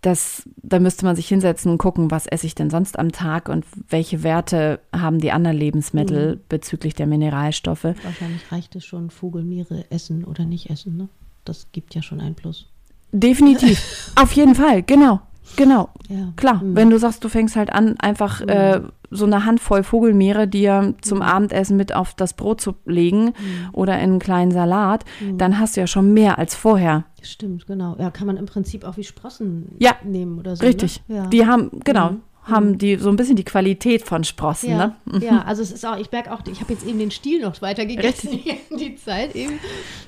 dass 0.00 0.48
da 0.62 0.78
müsste 0.78 1.04
man 1.04 1.16
sich 1.16 1.26
hinsetzen 1.26 1.70
und 1.70 1.78
gucken, 1.78 2.10
was 2.10 2.26
esse 2.26 2.46
ich 2.46 2.54
denn 2.54 2.70
sonst 2.70 2.98
am 2.98 3.12
Tag 3.12 3.48
und 3.48 3.64
welche 3.88 4.22
Werte 4.22 4.80
haben 4.94 5.20
die 5.20 5.32
anderen 5.32 5.56
Lebensmittel 5.56 6.40
bezüglich 6.48 6.94
der 6.94 7.06
Mineralstoffe. 7.06 7.84
Wahrscheinlich 7.84 8.52
reicht 8.52 8.76
es 8.76 8.84
schon, 8.84 9.10
Vogelmiere 9.10 9.84
essen 9.90 10.24
oder 10.24 10.44
nicht 10.44 10.70
essen. 10.70 10.96
Ne? 10.96 11.08
Das 11.44 11.66
gibt 11.72 11.94
ja 11.94 12.02
schon 12.02 12.20
einen 12.20 12.34
Plus. 12.34 12.66
Definitiv. 13.12 14.12
Auf 14.16 14.32
jeden 14.32 14.54
Fall, 14.54 14.82
genau. 14.82 15.20
Genau. 15.56 15.88
Ja. 16.08 16.32
Klar, 16.36 16.62
Mhm. 16.62 16.76
wenn 16.76 16.90
du 16.90 16.98
sagst, 16.98 17.22
du 17.24 17.28
fängst 17.28 17.56
halt 17.56 17.72
an, 17.72 17.94
einfach 17.98 18.40
äh, 18.42 18.80
so 19.10 19.24
eine 19.24 19.44
Handvoll 19.44 19.84
Vogelmeere 19.84 20.48
dir 20.48 20.94
zum 21.00 21.22
Abendessen 21.22 21.76
mit 21.76 21.94
auf 21.94 22.14
das 22.14 22.34
Brot 22.34 22.60
zu 22.60 22.74
legen 22.84 23.32
oder 23.72 23.94
in 23.94 24.00
einen 24.10 24.18
kleinen 24.18 24.50
Salat, 24.50 25.04
dann 25.38 25.58
hast 25.60 25.76
du 25.76 25.80
ja 25.80 25.86
schon 25.86 26.12
mehr 26.12 26.38
als 26.38 26.54
vorher. 26.56 27.04
Stimmt, 27.22 27.66
genau. 27.66 27.96
Ja, 27.98 28.10
kann 28.10 28.26
man 28.26 28.36
im 28.36 28.46
Prinzip 28.46 28.84
auch 28.84 28.96
wie 28.96 29.04
Sprossen 29.04 29.70
Ja, 29.78 29.92
nehmen 30.04 30.38
oder 30.38 30.56
so. 30.56 30.64
Richtig. 30.64 31.02
Ne? 31.06 31.16
Ja. 31.16 31.26
Die 31.28 31.46
haben, 31.46 31.70
genau, 31.84 32.10
Mhm. 32.10 32.20
haben 32.42 32.78
die 32.78 32.96
so 32.96 33.08
ein 33.08 33.16
bisschen 33.16 33.36
die 33.36 33.44
Qualität 33.44 34.02
von 34.02 34.22
Sprossen, 34.24 34.70
ja, 34.70 34.96
ne? 35.06 35.24
ja, 35.24 35.42
also 35.42 35.62
es 35.62 35.70
ist 35.72 35.84
auch, 35.86 35.96
ich 35.98 36.10
merke 36.12 36.32
auch, 36.32 36.40
ich 36.50 36.60
habe 36.60 36.72
jetzt 36.72 36.86
eben 36.86 36.98
den 36.98 37.10
Stiel 37.12 37.40
noch 37.42 37.60
weiter 37.62 37.86
gegessen 37.86 38.30
in 38.70 38.76
die 38.78 38.96
Zeit 38.96 39.34
eben, 39.36 39.58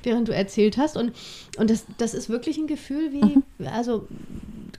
während 0.02 0.26
du 0.28 0.33
erzählt 0.35 0.76
hast. 0.76 0.97
Und, 0.97 1.12
und 1.57 1.71
das, 1.71 1.85
das 1.99 2.14
ist 2.14 2.28
wirklich 2.28 2.59
ein 2.59 2.66
Gefühl 2.66 3.12
wie, 3.12 3.25
Mhm. 3.25 3.42
also 3.73 4.07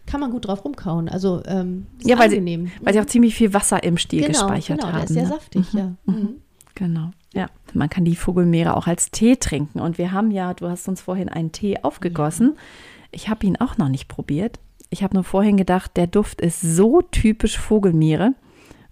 kann 0.10 0.20
man 0.20 0.32
gut 0.32 0.48
drauf 0.48 0.66
rumkauen. 0.66 1.08
Also 1.08 1.44
ähm, 1.46 1.86
Ja, 2.04 2.18
weil 2.18 2.30
sie, 2.30 2.38
angenehm. 2.38 2.72
weil 2.82 2.94
sie 2.94 3.00
auch 3.00 3.06
ziemlich 3.06 3.36
viel 3.36 3.54
Wasser 3.54 3.84
im 3.84 3.98
Stiel 3.98 4.22
genau, 4.26 4.32
gespeichert 4.32 4.80
genau, 4.80 4.92
haben. 4.92 4.96
der 4.98 5.04
ist 5.06 5.14
sehr 5.14 5.24
ne? 5.24 5.30
saftig, 5.30 5.74
ja. 5.74 5.94
Mhm. 6.06 6.30
Genau, 6.74 7.12
ja. 7.34 7.48
Man 7.74 7.90
kann 7.90 8.06
die 8.06 8.16
Vogelmeere 8.16 8.76
auch 8.76 8.88
als 8.88 9.12
Tee 9.12 9.36
trinken. 9.36 9.80
Und 9.80 9.98
wir 9.98 10.12
haben 10.12 10.32
ja, 10.32 10.54
du 10.54 10.68
hast 10.68 10.88
uns 10.88 11.02
vorhin 11.02 11.30
einen 11.30 11.52
Tee 11.52 11.78
aufgegossen. 11.84 12.58
Ich 13.12 13.30
habe 13.30 13.46
ihn 13.46 13.58
auch 13.58 13.78
noch 13.78 13.90
nicht 13.90 14.08
probiert. 14.08 14.60
Ich 14.90 15.04
habe 15.04 15.14
nur 15.14 15.24
vorhin 15.24 15.58
gedacht, 15.58 15.96
der 15.96 16.08
Duft 16.08 16.42
ist 16.42 16.62
so 16.62 17.02
typisch 17.04 17.60
Vogelmeere, 17.60 18.34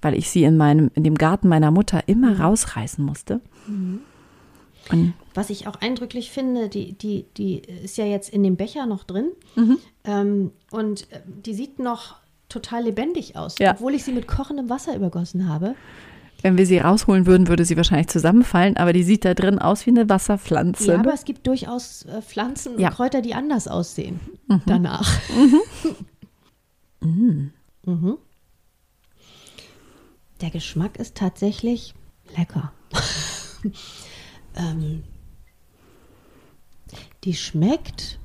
weil 0.01 0.13
ich 0.13 0.29
sie 0.29 0.43
in 0.43 0.55
meinem, 0.55 0.91
in 0.93 1.03
dem 1.03 1.15
Garten 1.15 1.47
meiner 1.47 1.71
Mutter 1.71 2.03
immer 2.07 2.39
rausreißen 2.39 3.03
musste. 3.03 3.41
Und 4.91 5.13
Was 5.33 5.49
ich 5.49 5.67
auch 5.67 5.75
eindrücklich 5.81 6.31
finde, 6.31 6.69
die, 6.69 6.93
die, 6.93 7.25
die 7.37 7.57
ist 7.59 7.97
ja 7.97 8.05
jetzt 8.05 8.29
in 8.29 8.43
dem 8.43 8.55
Becher 8.55 8.85
noch 8.85 9.03
drin 9.03 9.31
ähm, 10.05 10.51
und 10.71 11.11
äh, 11.11 11.21
die 11.25 11.53
sieht 11.53 11.79
noch 11.79 12.15
total 12.49 12.83
lebendig 12.83 13.35
aus, 13.35 13.55
Ja. 13.59 13.71
obwohl 13.73 13.93
ich 13.95 14.03
sie 14.05 14.13
mit 14.13 14.27
kochendem 14.27 14.69
Wasser 14.69 14.95
übergossen 14.95 15.49
habe. 15.49 15.75
wenn 16.43 16.57
wir 16.57 16.65
sie 16.65 16.77
rausholen 16.77 17.25
würden, 17.25 17.47
würde 17.49 17.65
sie 17.65 17.75
wahrscheinlich 17.75 18.07
zusammenfallen, 18.07 18.77
aber 18.77 18.93
die 18.93 19.03
sieht 19.03 19.25
da 19.25 19.33
drin 19.33 19.59
aus 19.59 19.85
wie 19.85 19.89
eine 19.89 20.07
Wasserpflanze. 20.07 20.87
Ja, 20.87 20.93
aber 20.99 21.09
ne? 21.09 21.13
es 21.15 21.25
gibt 21.25 21.45
durchaus 21.47 22.03
äh, 22.05 22.21
Pflanzen 22.21 22.75
und 22.75 22.79
Ja. 22.79 22.89
Kräuter, 22.91 23.21
die 23.21 23.33
anders 23.33 23.67
aussehen 23.67 24.19
danach. 24.65 25.11
Mhm. 26.99 27.51
Der 30.41 30.49
Geschmack 30.49 30.97
ist 30.99 31.15
tatsächlich 31.15 31.93
lecker. 32.35 32.71
ähm, 34.57 35.03
die 37.23 37.33
schmeckt 37.33 38.19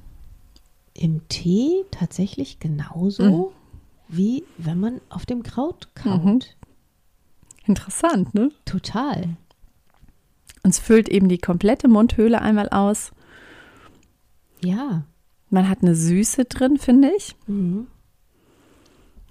im 0.95 1.27
Tee 1.29 1.85
tatsächlich 1.91 2.59
genauso, 2.59 3.53
wie 4.09 4.45
wenn 4.59 4.79
man 4.79 5.01
auf 5.09 5.27
dem 5.27 5.43
Kraut 5.43 5.95
kaut. 5.95 6.57
Interessant, 7.67 8.35
ne? 8.35 8.51
Total. 8.65 9.37
Und 10.63 10.71
es 10.71 10.79
füllt 10.79 11.09
eben 11.09 11.29
die 11.29 11.39
komplette 11.39 11.89
Mundhöhle 11.89 12.41
einmal 12.41 12.69
aus. 12.69 13.13
Ja. 14.63 15.05
Man 15.51 15.69
hat 15.69 15.83
eine 15.83 15.95
Süße 15.95 16.45
drin, 16.45 16.79
finde 16.79 17.13
ich. 17.17 17.35
Mhm. 17.47 17.87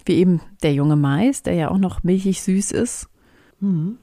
Wie 0.06 0.14
eben 0.14 0.42
der 0.64 0.74
junge 0.74 0.96
Mais, 0.96 1.44
der 1.44 1.54
ja 1.54 1.70
auch 1.70 1.78
noch 1.78 2.04
milchig 2.04 2.42
süß 2.42 2.72
ist. 2.72 3.10
Mhm. 3.60 3.98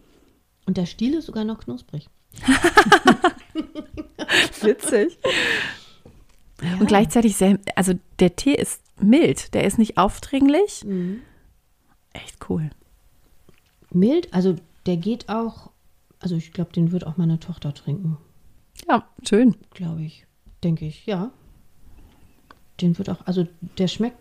Und 0.67 0.77
der 0.77 0.87
Stiel 0.87 1.15
ist 1.15 1.27
sogar 1.27 1.45
noch 1.45 1.59
knusprig. 1.59 2.09
Witzig. 4.63 5.19
Und 6.81 6.87
gleichzeitig 6.89 7.37
sehr, 7.37 7.59
also 7.77 7.95
der 8.19 8.35
Tee 8.37 8.55
ist 8.55 8.83
mild, 9.01 9.55
der 9.55 9.65
ist 9.65 9.79
nicht 9.79 9.97
aufdringlich. 9.97 10.85
Mhm. 10.85 11.21
Echt 12.13 12.49
cool. 12.51 12.71
Mild, 13.93 14.33
also 14.35 14.57
der 14.87 14.97
geht 14.97 15.29
auch, 15.29 15.71
also 16.21 16.35
ich 16.37 16.53
glaube, 16.53 16.73
den 16.73 16.91
wird 16.93 17.07
auch 17.07 17.17
meine 17.17 17.39
Tochter 17.39 17.73
trinken, 17.75 18.19
Ja, 18.89 19.09
schön. 19.27 19.57
glaube 19.73 20.03
ich. 20.03 20.27
Denke 20.65 20.87
ich, 20.87 21.07
ja. 21.07 21.31
Den 22.81 22.99
wird 22.99 23.11
auch, 23.11 23.25
also 23.27 23.47
der 23.79 23.89
schmeckt 23.89 24.17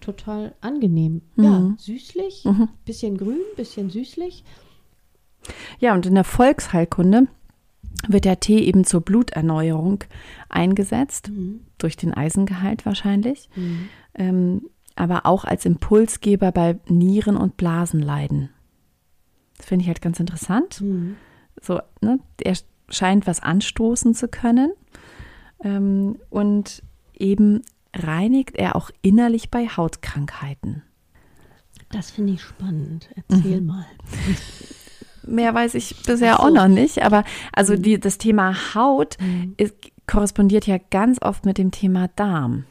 total 0.00 0.54
angenehm. 0.60 1.22
Ja, 1.36 1.58
Mhm. 1.60 1.76
süßlich, 1.78 2.44
Mhm. 2.44 2.68
bisschen 2.84 3.18
grün, 3.18 3.40
bisschen 3.56 3.90
süßlich. 3.90 4.44
Ja, 5.80 5.94
und 5.94 6.06
in 6.06 6.14
der 6.14 6.24
Volksheilkunde 6.24 7.26
wird 8.08 8.24
der 8.24 8.40
Tee 8.40 8.60
eben 8.60 8.84
zur 8.84 9.00
Bluterneuerung 9.02 10.04
eingesetzt, 10.48 11.30
Mhm. 11.30 11.60
durch 11.78 11.96
den 11.96 12.14
Eisengehalt 12.14 12.86
wahrscheinlich, 12.86 13.48
Mhm. 13.56 13.88
ähm, 14.14 14.62
aber 14.96 15.26
auch 15.26 15.44
als 15.44 15.64
Impulsgeber 15.64 16.52
bei 16.52 16.78
Nieren- 16.88 17.36
und 17.36 17.56
Blasenleiden. 17.56 18.50
Das 19.56 19.66
finde 19.66 19.82
ich 19.82 19.88
halt 19.88 20.00
ganz 20.02 20.18
interessant. 20.20 20.80
Mhm. 20.80 21.16
So, 21.60 21.80
ne, 22.00 22.18
er 22.42 22.56
scheint 22.88 23.26
was 23.26 23.40
anstoßen 23.40 24.14
zu 24.14 24.28
können 24.28 24.72
ähm, 25.62 26.18
und 26.30 26.82
eben 27.14 27.62
reinigt 27.94 28.56
er 28.56 28.76
auch 28.76 28.90
innerlich 29.02 29.50
bei 29.50 29.66
Hautkrankheiten. 29.68 30.82
Das 31.92 32.10
finde 32.10 32.34
ich 32.34 32.42
spannend. 32.42 33.10
Erzähl 33.28 33.60
mal. 33.60 33.84
Mehr 35.30 35.54
weiß 35.54 35.74
ich 35.74 35.96
bisher 36.04 36.34
so. 36.36 36.42
auch 36.44 36.50
noch 36.50 36.68
nicht, 36.68 37.02
aber 37.02 37.24
also 37.52 37.76
die, 37.76 37.98
das 38.00 38.18
Thema 38.18 38.74
Haut 38.74 39.16
Mhm. 39.20 39.54
ist, 39.56 39.74
korrespondiert 40.06 40.66
ja 40.66 40.76
ganz 40.90 41.18
oft 41.22 41.46
mit 41.46 41.56
dem 41.58 41.70
Thema 41.70 42.08
Darm. 42.16 42.64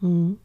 Mhm. 0.00 0.38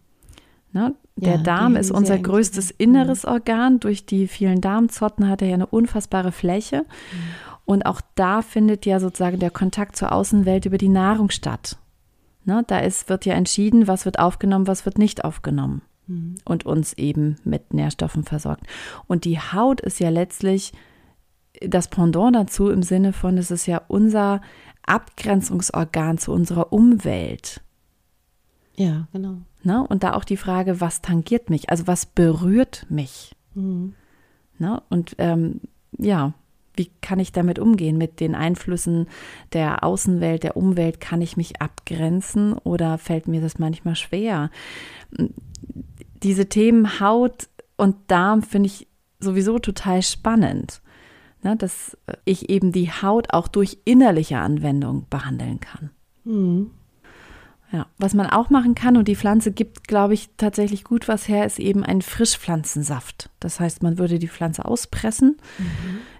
Ne? 0.74 0.94
Der 1.16 1.36
Ja, 1.36 1.42
Darm 1.42 1.76
ist 1.78 1.92
unser 1.92 2.18
größtes. 2.20 2.72
Mhm. 2.74 2.76
inneres 2.78 3.24
Organ. 3.26 3.80
Durch 3.80 4.06
die 4.06 4.28
vielen 4.28 4.60
Darmzotten 4.60 5.30
hat 5.30 5.42
er 5.42 5.48
ja 5.48 5.54
eine 5.54 5.66
unfassbare 5.68 6.34
Fläche. 6.34 6.80
Mhm. 6.80 6.86
Und 7.64 7.86
auch 7.86 8.02
da 8.16 8.42
findet 8.42 8.86
ja 8.86 9.00
sozusagen 9.00 9.40
der 9.40 9.50
Kontakt 9.50 9.96
zur 9.96 10.12
Außenwelt 10.12 10.66
über 10.66 10.78
die 10.78 10.90
Nahrung 10.90 11.30
statt. 11.30 11.78
Ne? 12.44 12.64
Da 12.68 12.80
ist, 12.80 13.08
wird 13.10 13.26
ja 13.26 13.34
entschieden, 13.34 13.88
was 13.88 14.04
wird 14.06 14.20
aufgenommen, 14.20 14.68
was 14.68 14.86
wird 14.86 14.98
nicht 14.98 15.24
aufgenommen. 15.24 15.82
Mhm. 16.08 16.36
Und 16.44 16.66
uns 16.66 16.94
eben 16.94 17.38
mit 17.46 17.74
Nährstoffen 17.74 18.24
versorgt. 18.24 18.68
Und 19.08 19.24
die 19.24 19.40
Haut 19.40 19.80
ist 19.82 20.00
ja 20.00 20.10
letztlich 20.10 20.74
das 21.62 21.88
Pendant 21.88 22.36
dazu 22.36 22.70
im 22.70 22.84
Sinne 22.84 23.14
von, 23.14 23.38
es 23.38 23.52
ist 23.52 23.66
ja 23.66 23.82
unser 23.88 24.42
Abgrenzungsorgan 24.86 26.18
zu 26.18 26.32
unserer 26.32 26.72
Umwelt. 26.72 27.62
Ja, 28.76 29.08
genau. 29.14 29.38
Ne? 29.64 29.86
Und 29.88 30.04
da 30.04 30.14
auch 30.14 30.26
die 30.26 30.38
Frage, 30.38 30.82
was 30.82 31.02
tangiert 31.02 31.50
mich? 31.50 31.70
Also 31.70 31.88
was 31.88 32.06
berührt 32.06 32.86
mich? 32.90 33.36
Mhm. 33.54 33.96
Ne? 34.58 34.82
Und 34.90 35.16
ähm, 35.18 35.62
ja, 35.98 36.34
wie 36.76 36.92
kann 37.02 37.20
ich 37.20 37.32
damit 37.32 37.58
umgehen? 37.58 37.98
Mit 37.98 38.20
den 38.20 38.36
Einflüssen 38.36 39.08
der 39.54 39.84
Außenwelt, 39.84 40.44
der 40.44 40.58
Umwelt, 40.58 41.00
kann 41.00 41.22
ich 41.22 41.38
mich 41.38 41.62
abgrenzen 41.62 42.54
oder 42.54 42.98
fällt 42.98 43.28
mir 43.28 43.42
das 43.42 43.60
manchmal 43.60 43.96
schwer? 43.96 44.50
Diese 46.22 46.48
Themen 46.48 47.00
Haut 47.00 47.48
und 47.78 47.96
Darm 48.08 48.42
finde 48.42 48.68
ich 48.68 48.88
sowieso 49.20 49.60
total 49.60 50.02
spannend. 50.02 50.82
Ne? 51.46 51.56
Dass 51.56 51.96
ich 52.26 52.50
eben 52.50 52.72
die 52.72 52.92
Haut 52.92 53.32
auch 53.32 53.48
durch 53.48 53.78
innerliche 53.86 54.40
Anwendung 54.40 55.06
behandeln 55.12 55.60
kann. 55.60 55.92
Mhm. 56.24 56.72
Ja, 57.72 57.86
was 57.98 58.16
man 58.16 58.28
auch 58.28 58.50
machen 58.50 58.74
kann, 58.74 58.98
und 58.98 59.08
die 59.08 59.16
Pflanze 59.16 59.52
gibt, 59.52 59.88
glaube 59.88 60.16
ich, 60.16 60.30
tatsächlich 60.38 60.84
gut 60.84 61.08
was 61.08 61.28
her, 61.28 61.46
ist 61.46 61.60
eben 61.60 61.84
ein 61.84 62.02
Frischpflanzensaft. 62.02 63.30
Das 63.40 63.60
heißt, 63.60 63.84
man 63.84 63.98
würde 64.00 64.18
die 64.18 64.28
Pflanze 64.28 64.66
auspressen. 64.66 65.38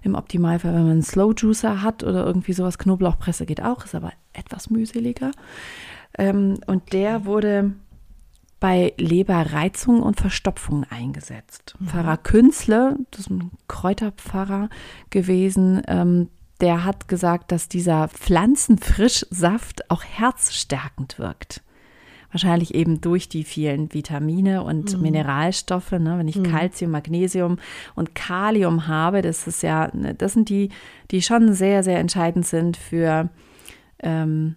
Im 0.02 0.14
Optimalfall, 0.14 0.74
wenn 0.74 0.82
man 0.82 0.90
einen 0.92 1.02
Slow 1.02 1.34
Juicer 1.36 1.82
hat 1.82 2.04
oder 2.04 2.24
irgendwie 2.24 2.52
sowas, 2.52 2.78
Knoblauchpresse 2.78 3.46
geht 3.46 3.62
auch, 3.62 3.84
ist 3.84 3.94
aber 3.94 4.12
etwas 4.32 4.70
mühseliger. 4.70 5.32
Ähm, 6.18 6.58
und 6.66 6.92
der 6.92 7.24
wurde 7.24 7.72
bei 8.66 8.94
Leberreizung 8.96 10.02
und 10.02 10.20
Verstopfung 10.20 10.84
eingesetzt. 10.90 11.76
Pfarrer 11.86 12.16
Künzle, 12.16 12.96
das 13.12 13.20
ist 13.20 13.30
ein 13.30 13.52
Kräuterpfarrer 13.68 14.70
gewesen, 15.10 15.82
ähm, 15.86 16.30
der 16.60 16.82
hat 16.82 17.06
gesagt, 17.06 17.52
dass 17.52 17.68
dieser 17.68 18.08
Pflanzenfrischsaft 18.08 19.88
auch 19.88 20.02
herzstärkend 20.02 21.20
wirkt. 21.20 21.62
Wahrscheinlich 22.32 22.74
eben 22.74 23.00
durch 23.00 23.28
die 23.28 23.44
vielen 23.44 23.94
Vitamine 23.94 24.64
und 24.64 25.00
Mineralstoffe. 25.00 25.92
Ne? 25.92 26.18
Wenn 26.18 26.26
ich 26.26 26.42
Calcium, 26.42 26.90
Magnesium 26.90 27.58
und 27.94 28.16
Kalium 28.16 28.88
habe, 28.88 29.22
das 29.22 29.46
ist 29.46 29.62
ja, 29.62 29.94
ne, 29.94 30.12
das 30.12 30.32
sind 30.32 30.48
die, 30.48 30.70
die 31.12 31.22
schon 31.22 31.52
sehr, 31.52 31.84
sehr 31.84 32.00
entscheidend 32.00 32.44
sind 32.44 32.76
für 32.76 33.30
ähm, 34.00 34.56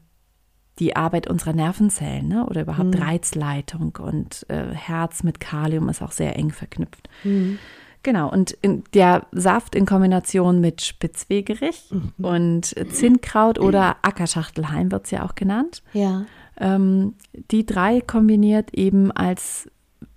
die 0.80 0.96
Arbeit 0.96 1.28
unserer 1.28 1.54
Nervenzellen 1.54 2.28
ne? 2.28 2.46
oder 2.46 2.62
überhaupt 2.62 3.00
Reizleitung 3.00 3.98
und 4.00 4.46
äh, 4.50 4.74
Herz 4.74 5.24
mit 5.24 5.40
Kalium 5.40 5.90
ist 5.90 6.02
auch 6.02 6.12
sehr 6.12 6.36
eng 6.38 6.52
verknüpft. 6.52 7.10
Mhm. 7.24 7.60
Genau, 8.02 8.32
und 8.32 8.58
der 8.94 9.26
Saft 9.34 9.76
in 9.76 9.86
Kombination 9.86 10.62
mit 10.62 10.82
Spitzwegerich 10.82 11.92
und 12.18 12.74
Zinnkraut 12.94 13.60
oder 13.60 13.98
Ackerschachtelhalm 14.04 14.90
wird 14.90 15.04
es 15.04 15.12
ja 15.12 15.26
auch 15.26 15.36
genannt. 15.36 15.84
Ja. 15.92 16.26
Ähm, 16.58 17.16
die 17.52 17.66
drei 17.66 18.00
kombiniert 18.00 18.74
eben 18.74 19.12
als 19.12 19.70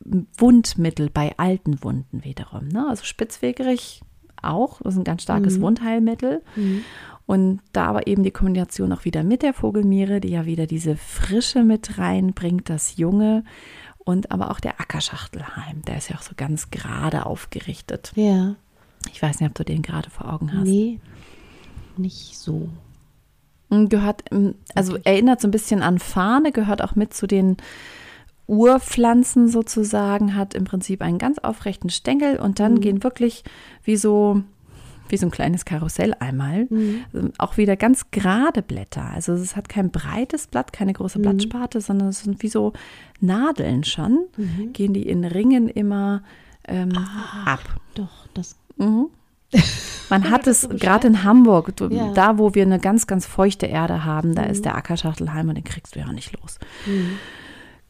Wundmittel 0.05 1.11
bei 1.11 1.33
alten 1.39 1.83
Wunden 1.83 2.23
wiederum. 2.23 2.69
Ne? 2.69 2.87
Also 2.89 3.03
Spitzwegerich 3.05 4.03
auch, 4.43 4.81
das 4.83 4.95
ist 4.95 5.01
ein 5.01 5.05
ganz 5.05 5.23
starkes 5.23 5.59
Mhm. 5.59 5.63
Wundheilmittel. 5.63 6.43
Mhm. 6.57 6.85
Und 7.27 7.61
da 7.73 7.87
aber 7.87 8.07
eben 8.07 8.23
die 8.25 8.31
Kombination 8.31 8.93
auch 8.93 9.05
wieder 9.05 9.23
mit 9.23 9.43
der 9.43 9.55
Vogelmiere, 9.55 10.21
die 10.21 10.31
ja 10.31 10.45
wieder 10.45 10.67
diese 10.67 10.97
Frische 10.97 11.63
mit 11.63 11.99
reinbringt, 11.99 12.69
das 12.69 12.97
Junge 12.97 13.45
und 13.99 14.33
aber 14.33 14.51
auch 14.51 14.59
der 14.61 14.81
Ackerschachtelhalm, 14.81 15.83
der 15.87 15.99
ist 15.99 16.11
ja 16.11 16.17
auch 16.17 16.23
so 16.23 16.33
ganz 16.37 16.71
gerade 16.71 17.25
aufgerichtet. 17.25 18.13
Ja. 18.17 18.57
Ich 19.13 19.23
weiß 19.23 19.41
nicht, 19.41 19.49
ob 19.49 19.55
du 19.55 19.65
den 19.65 19.83
gerade 19.83 20.11
vor 20.11 20.33
Augen 20.33 20.53
hast. 20.53 20.65
Nee, 20.65 20.99
nicht 21.97 22.37
so. 22.39 22.69
Und 23.69 23.89
Gehört, 23.89 24.25
ähm, 24.33 24.57
also 24.75 24.97
erinnert 25.05 25.41
so 25.41 25.49
ein 25.49 25.53
bisschen 25.53 25.83
an 25.83 25.99
Fahne, 25.99 26.53
gehört 26.53 26.83
auch 26.83 26.95
mit 26.97 27.15
zu 27.15 27.27
den 27.27 27.57
Urpflanzen 28.47 29.49
sozusagen, 29.49 30.35
hat 30.37 30.55
im 30.55 30.65
Prinzip 30.65 31.01
einen 31.01 31.19
ganz 31.19 31.39
aufrechten 31.39 31.91
Stängel 31.91 32.39
und 32.39 32.59
dann 32.61 32.75
Mhm. 32.75 32.81
gehen 32.81 33.03
wirklich 33.05 33.45
wie 33.85 33.97
so, 33.97 34.43
wie 35.09 35.17
so 35.17 35.27
ein 35.27 35.31
kleines 35.31 35.65
Karussell 35.65 36.15
einmal, 36.21 36.67
Mhm. 36.71 37.05
ähm, 37.15 37.33
auch 37.39 37.57
wieder 37.57 37.77
ganz 37.77 38.11
gerade 38.11 38.63
Blätter. 38.63 39.05
Also 39.15 39.33
es 39.35 39.57
hat 39.57 39.69
kein 39.69 39.91
breites 39.91 40.47
Blatt, 40.47 40.73
keine 40.73 40.93
große 40.93 41.19
Mhm. 41.19 41.23
Blattsparte, 41.23 41.81
sondern 41.81 42.09
es 42.09 42.21
sind 42.23 42.43
wie 42.43 42.49
so 42.49 42.73
Nadeln 43.21 43.85
schon, 43.85 44.27
Mhm. 44.37 44.73
gehen 44.73 44.93
die 44.95 45.07
in 45.09 45.25
Ringen 45.25 45.69
immer 45.69 46.23
ähm, 46.69 46.91
Ah. 46.97 47.55
ab. 47.55 47.81
Doch, 47.95 48.29
das. 48.35 48.57
Mhm. 48.77 49.09
Man 50.11 50.31
hat 50.31 50.47
es 50.47 50.69
gerade 50.69 51.09
in 51.09 51.25
Hamburg, 51.25 51.73
Ja. 51.91 52.13
da 52.13 52.39
wo 52.39 52.55
wir 52.55 52.63
eine 52.63 52.79
ganz, 52.79 53.07
ganz 53.09 53.27
feuchte 53.27 53.67
Erde 53.67 54.05
haben, 54.05 54.35
da 54.35 54.43
Mhm. 54.45 54.51
ist 54.51 54.65
der 54.65 54.77
Ackerschachtelhalm 54.77 55.49
und 55.49 55.57
den 55.57 55.65
kriegst 55.65 55.97
du 55.97 56.01
ja 56.01 56.13
nicht 56.13 56.39
los. 56.41 56.59
Mhm. 56.87 57.19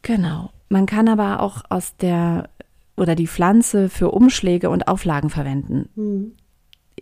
Genau. 0.01 0.49
Man 0.69 0.85
kann 0.87 1.07
aber 1.07 1.39
auch 1.41 1.61
aus 1.69 1.95
der 1.97 2.49
oder 2.97 3.15
die 3.15 3.27
Pflanze 3.27 3.89
für 3.89 4.11
Umschläge 4.11 4.69
und 4.69 4.87
Auflagen 4.87 5.29
verwenden. 5.29 5.89
Mhm. 5.95 6.31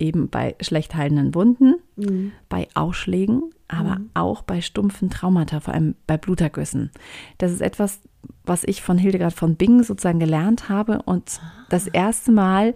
Eben 0.02 0.28
bei 0.28 0.56
schlecht 0.60 0.94
heilenden 0.96 1.34
Wunden, 1.34 1.76
Mhm. 1.96 2.32
bei 2.48 2.66
Ausschlägen, 2.74 3.42
aber 3.68 4.00
Mhm. 4.00 4.10
auch 4.14 4.42
bei 4.42 4.60
stumpfen 4.60 5.08
Traumata, 5.10 5.60
vor 5.60 5.72
allem 5.74 5.94
bei 6.06 6.16
Blutergüssen. 6.16 6.90
Das 7.38 7.52
ist 7.52 7.60
etwas, 7.62 8.00
was 8.44 8.64
ich 8.64 8.82
von 8.82 8.98
Hildegard 8.98 9.32
von 9.32 9.54
Bingen 9.54 9.84
sozusagen 9.84 10.18
gelernt 10.18 10.68
habe. 10.68 11.02
Und 11.02 11.40
das 11.70 11.86
erste 11.86 12.32
Mal, 12.32 12.74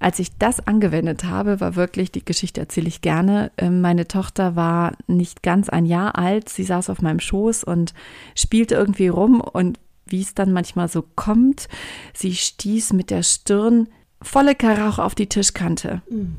als 0.00 0.18
ich 0.18 0.36
das 0.38 0.64
angewendet 0.66 1.24
habe, 1.24 1.60
war 1.60 1.74
wirklich, 1.74 2.12
die 2.12 2.24
Geschichte 2.24 2.60
erzähle 2.60 2.88
ich 2.88 3.00
gerne. 3.00 3.50
ähm, 3.56 3.80
Meine 3.80 4.06
Tochter 4.06 4.54
war 4.54 4.92
nicht 5.06 5.42
ganz 5.42 5.68
ein 5.70 5.86
Jahr 5.86 6.16
alt. 6.18 6.48
Sie 6.50 6.62
saß 6.64 6.90
auf 6.90 7.00
meinem 7.02 7.20
Schoß 7.20 7.64
und 7.64 7.94
spielte 8.34 8.74
irgendwie 8.74 9.08
rum. 9.08 9.40
Und 9.40 9.80
wie 10.06 10.20
es 10.20 10.34
dann 10.34 10.52
manchmal 10.52 10.88
so 10.88 11.02
kommt, 11.02 11.68
sie 12.14 12.34
stieß 12.34 12.92
mit 12.92 13.10
der 13.10 13.22
Stirn 13.22 13.88
volle 14.22 14.54
Karacho 14.54 15.02
auf 15.02 15.14
die 15.14 15.28
Tischkante. 15.28 16.02
Mhm. 16.10 16.36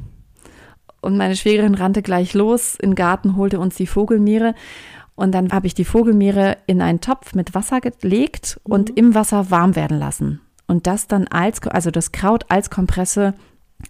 Und 1.01 1.17
meine 1.17 1.35
Schwägerin 1.35 1.75
rannte 1.75 2.01
gleich 2.01 2.33
los 2.33 2.75
in 2.75 2.91
den 2.91 2.95
Garten, 2.95 3.35
holte 3.37 3.59
uns 3.59 3.75
die 3.75 3.87
Vogelmiere. 3.87 4.53
Und 5.15 5.33
dann 5.33 5.51
habe 5.51 5.67
ich 5.67 5.73
die 5.73 5.85
Vogelmiere 5.85 6.57
in 6.65 6.81
einen 6.81 7.01
Topf 7.01 7.33
mit 7.35 7.53
Wasser 7.53 7.81
gelegt 7.81 8.59
und 8.63 8.89
im 8.97 9.15
Wasser 9.15 9.51
warm 9.51 9.75
werden 9.75 9.97
lassen. 9.97 10.41
Und 10.67 10.87
das 10.87 11.07
dann 11.07 11.27
als, 11.27 11.65
also 11.67 11.91
das 11.91 12.11
Kraut 12.11 12.45
als 12.49 12.69
Kompresse 12.69 13.33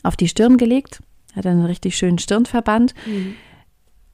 auf 0.04 0.16
die 0.16 0.28
Stirn 0.28 0.58
gelegt. 0.58 1.02
Hat 1.36 1.46
einen 1.46 1.66
richtig 1.66 1.98
schönen 1.98 2.20
Stirnverband. 2.20 2.94
Mhm. 3.06 3.36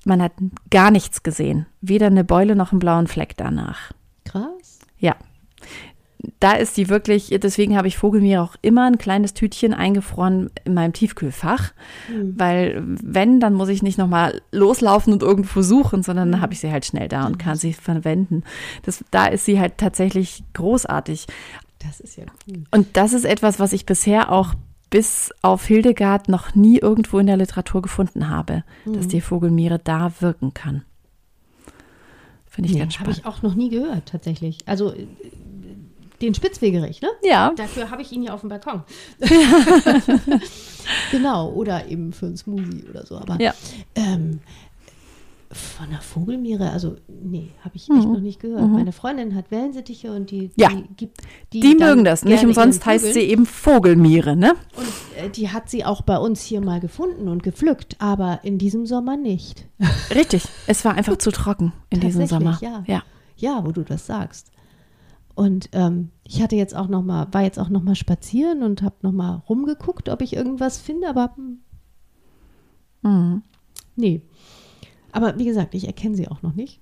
Man 0.04 0.22
hat 0.22 0.34
gar 0.70 0.92
nichts 0.92 1.24
gesehen. 1.24 1.66
Weder 1.82 2.08
eine 2.08 2.24
Beule 2.24 2.56
noch 2.56 2.72
einen 2.72 2.80
blauen 2.80 3.08
Fleck 3.08 3.36
danach. 3.38 3.92
Krass. 4.24 4.80
Ja. 4.98 5.16
Da 6.40 6.54
ist 6.54 6.78
die 6.78 6.90
wirklich, 6.90 7.30
deswegen 7.42 7.78
habe 7.78 7.88
ich 7.88 7.98
Vogelmiere 7.98 8.42
auch 8.42 8.56
immer 8.62 8.86
ein 8.86 8.98
kleines 8.98 9.34
Tütchen 9.34 9.74
eingefroren 9.74 10.50
in 10.64 10.74
meinem 10.74 10.94
Tiefkühlfach, 10.94 11.74
Mhm. 12.10 12.34
weil 12.40 12.84
wenn, 12.86 13.40
dann 13.40 13.54
muss 13.54 13.70
ich 13.70 13.82
nicht 13.84 13.98
nochmal 13.98 14.42
loslaufen 14.52 15.14
und 15.14 15.24
irgendwo 15.24 15.62
suchen, 15.62 16.04
sondern 16.04 16.32
dann 16.32 16.42
habe 16.42 16.54
ich 16.54 16.60
sie 16.60 16.72
halt 16.72 16.86
schnell 16.86 17.08
da 17.08 17.26
und 17.26 17.38
kann 17.40 17.56
sie 17.58 17.74
verwenden. 17.74 18.44
Das, 18.84 19.04
da 19.12 19.28
ist 19.28 19.46
sie 19.46 19.60
halt 19.60 19.78
tatsächlich 19.78 20.44
großartig. 20.54 21.26
Das 21.80 22.00
ist 22.00 22.18
ja 22.18 22.26
cool. 22.48 22.64
Und 22.72 22.98
das 22.98 23.14
ist 23.14 23.26
etwas, 23.26 23.60
was 23.60 23.74
ich 23.74 23.86
bisher 23.86 24.32
auch 24.32 24.54
bis 24.90 25.32
auf 25.42 25.66
Hildegard 25.66 26.30
noch 26.30 26.56
nie 26.56 26.78
irgendwo 26.78 27.20
in 27.20 27.28
der 27.28 27.38
Literatur 27.38 27.82
gefunden 27.82 28.30
habe, 28.30 28.64
dass 28.86 29.08
die 29.08 29.20
Vogelmiere 29.22 29.80
da 29.84 30.12
wirken 30.20 30.54
kann. 30.54 30.84
Finde 32.48 32.70
ich 32.70 32.76
Nee, 32.76 32.80
ganz 32.80 32.94
habe 33.00 33.12
spannend. 33.14 33.18
ich 33.20 33.26
auch 33.26 33.42
noch 33.42 33.56
nie 33.56 33.70
gehört, 33.70 34.06
tatsächlich. 34.08 34.60
Also 34.66 34.94
äh, 34.94 35.08
den 36.22 36.34
Spitzwegerich, 36.34 37.02
ne? 37.02 37.10
Ja, 37.24 37.52
Dafür 37.56 37.90
habe 37.92 38.02
ich 38.02 38.12
ihn 38.12 38.24
ja 38.24 38.34
auf 38.34 38.42
dem 38.42 38.50
Balkon. 38.50 38.84
genau, 41.12 41.52
oder 41.52 41.88
eben 41.88 42.14
für 42.14 42.28
einen 42.28 42.38
Smoothie 42.38 42.86
oder 42.90 43.06
so. 43.06 43.18
Aber 43.18 43.42
Ja. 43.42 43.54
ähm, 43.96 44.40
von 45.52 45.90
der 45.90 46.02
Vogelmiere, 46.02 46.70
also 46.72 46.96
nee, 47.08 47.50
habe 47.64 47.76
ich 47.78 47.84
echt 47.84 47.92
noch 48.10 48.20
nicht 48.20 48.42
gehört. 48.42 48.68
Meine 48.70 48.92
Freundin 48.92 49.36
hat 49.36 49.52
Wellensittiche 49.52 50.12
und 50.12 50.30
die, 50.30 50.42
Mhm. 50.48 50.52
Ja. 50.58 50.70
die 50.70 50.84
gibt 50.98 51.22
die 51.54 51.78
dann 51.78 51.78
mögen 51.90 52.04
das. 52.04 52.26
Nicht 52.26 52.44
umsonst 52.44 52.86
heißt 52.86 53.14
sie 53.14 53.22
eben 53.22 53.46
Vogelmiere, 53.46 54.36
ne? 54.36 54.56
Und 54.76 54.88
äh, 55.24 55.30
die 55.30 55.50
hat 55.50 55.70
sie 55.70 55.86
auch 55.86 56.02
bei 56.02 56.18
uns 56.18 56.42
hier 56.44 56.60
mal 56.60 56.82
gefunden 56.82 57.30
und 57.30 57.42
gepflückt, 57.44 57.96
aber 58.00 58.40
in 58.44 58.58
diesem 58.58 58.86
Sommer 58.86 59.16
nicht. 59.16 59.66
Richtig. 60.14 60.44
Es 60.68 60.84
war 60.84 60.96
einfach 60.96 61.18
zu 61.18 61.32
trocken 61.32 61.72
in 61.90 62.02
diesem 62.02 62.26
Sommer. 62.26 62.58
Tatsächlich, 62.60 62.88
ja. 62.90 63.04
Ja, 63.38 63.66
wo 63.66 63.72
du 63.72 63.84
das 63.84 64.06
sagst. 64.08 64.52
Und 65.36 65.70
ähm, 65.74 66.12
ich 66.24 66.42
hatte 66.42 66.56
jetzt 66.56 66.76
auch 66.76 66.88
noch 66.88 67.04
mal, 67.04 67.28
war 67.32 67.44
jetzt 67.44 67.60
auch 67.60 67.70
noch 67.70 67.84
mal 67.84 67.96
spazieren 67.96 68.64
und 68.64 68.82
habe 68.82 68.96
noch 69.02 69.12
mal 69.12 69.44
rumgeguckt, 69.50 70.10
ob 70.10 70.22
ich 70.22 70.34
irgendwas 70.36 70.78
finde, 70.78 71.10
aber 71.10 71.34
hm, 71.36 71.60
Mhm. 73.06 73.44
nee. 73.96 74.22
Aber 75.12 75.38
wie 75.38 75.46
gesagt, 75.46 75.76
ich 75.76 75.86
erkenne 75.86 76.16
sie 76.16 76.28
auch 76.28 76.42
noch 76.42 76.56
nicht. 76.56 76.82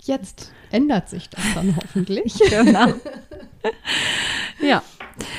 Jetzt 0.00 0.52
ändert 0.70 1.08
sich 1.08 1.30
das 1.30 1.42
dann 1.54 1.76
hoffentlich. 1.82 2.34
Genau. 2.50 2.88
ja. 4.60 4.82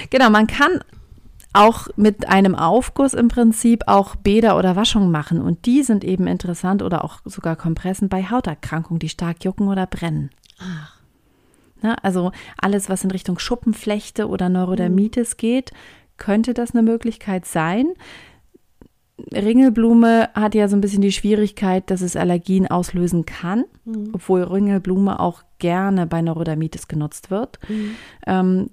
Genau, 0.09 0.29
man 0.29 0.47
kann 0.47 0.79
auch 1.53 1.87
mit 1.95 2.27
einem 2.27 2.55
Aufguss 2.55 3.13
im 3.13 3.27
Prinzip 3.27 3.83
auch 3.87 4.15
Bäder 4.15 4.57
oder 4.57 4.75
Waschungen 4.75 5.11
machen. 5.11 5.39
Und 5.39 5.65
die 5.65 5.83
sind 5.83 6.03
eben 6.03 6.25
interessant 6.25 6.81
oder 6.81 7.03
auch 7.03 7.19
sogar 7.25 7.55
Kompressen 7.55 8.09
bei 8.09 8.23
Hauterkrankungen, 8.23 8.99
die 8.99 9.09
stark 9.09 9.43
jucken 9.43 9.67
oder 9.67 9.85
brennen. 9.85 10.31
Ach? 10.59 10.92
Also 11.83 12.31
alles, 12.57 12.89
was 12.89 13.03
in 13.03 13.11
Richtung 13.11 13.39
Schuppenflechte 13.39 14.27
oder 14.27 14.49
Neurodermitis 14.49 15.37
geht, 15.37 15.71
könnte 16.17 16.53
das 16.53 16.71
eine 16.71 16.83
Möglichkeit 16.83 17.45
sein. 17.45 17.87
Ringelblume 19.31 20.29
hat 20.33 20.55
ja 20.55 20.67
so 20.67 20.75
ein 20.75 20.81
bisschen 20.81 21.01
die 21.01 21.11
Schwierigkeit, 21.11 21.91
dass 21.91 22.01
es 22.01 22.15
Allergien 22.15 22.67
auslösen 22.67 23.25
kann, 23.25 23.65
obwohl 24.13 24.43
Ringelblume 24.43 25.19
auch 25.19 25.43
gerne 25.59 26.07
bei 26.07 26.21
Neurodermitis 26.21 26.87
genutzt 26.87 27.31
wird. 27.31 27.59
Ähm, 28.25 28.69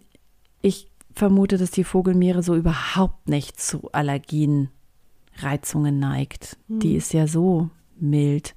ich 0.63 0.89
vermute, 1.13 1.59
dass 1.59 1.71
die 1.71 1.85
Vogelmiere 1.85 2.43
so 2.43 2.57
überhaupt 2.57 3.29
nicht 3.29 3.61
zu 3.61 3.91
Allergienreizungen 3.93 5.99
neigt. 5.99 6.57
Die 6.69 6.97
ist 6.97 7.13
ja 7.13 7.27
so 7.27 7.69
mild. 7.99 8.55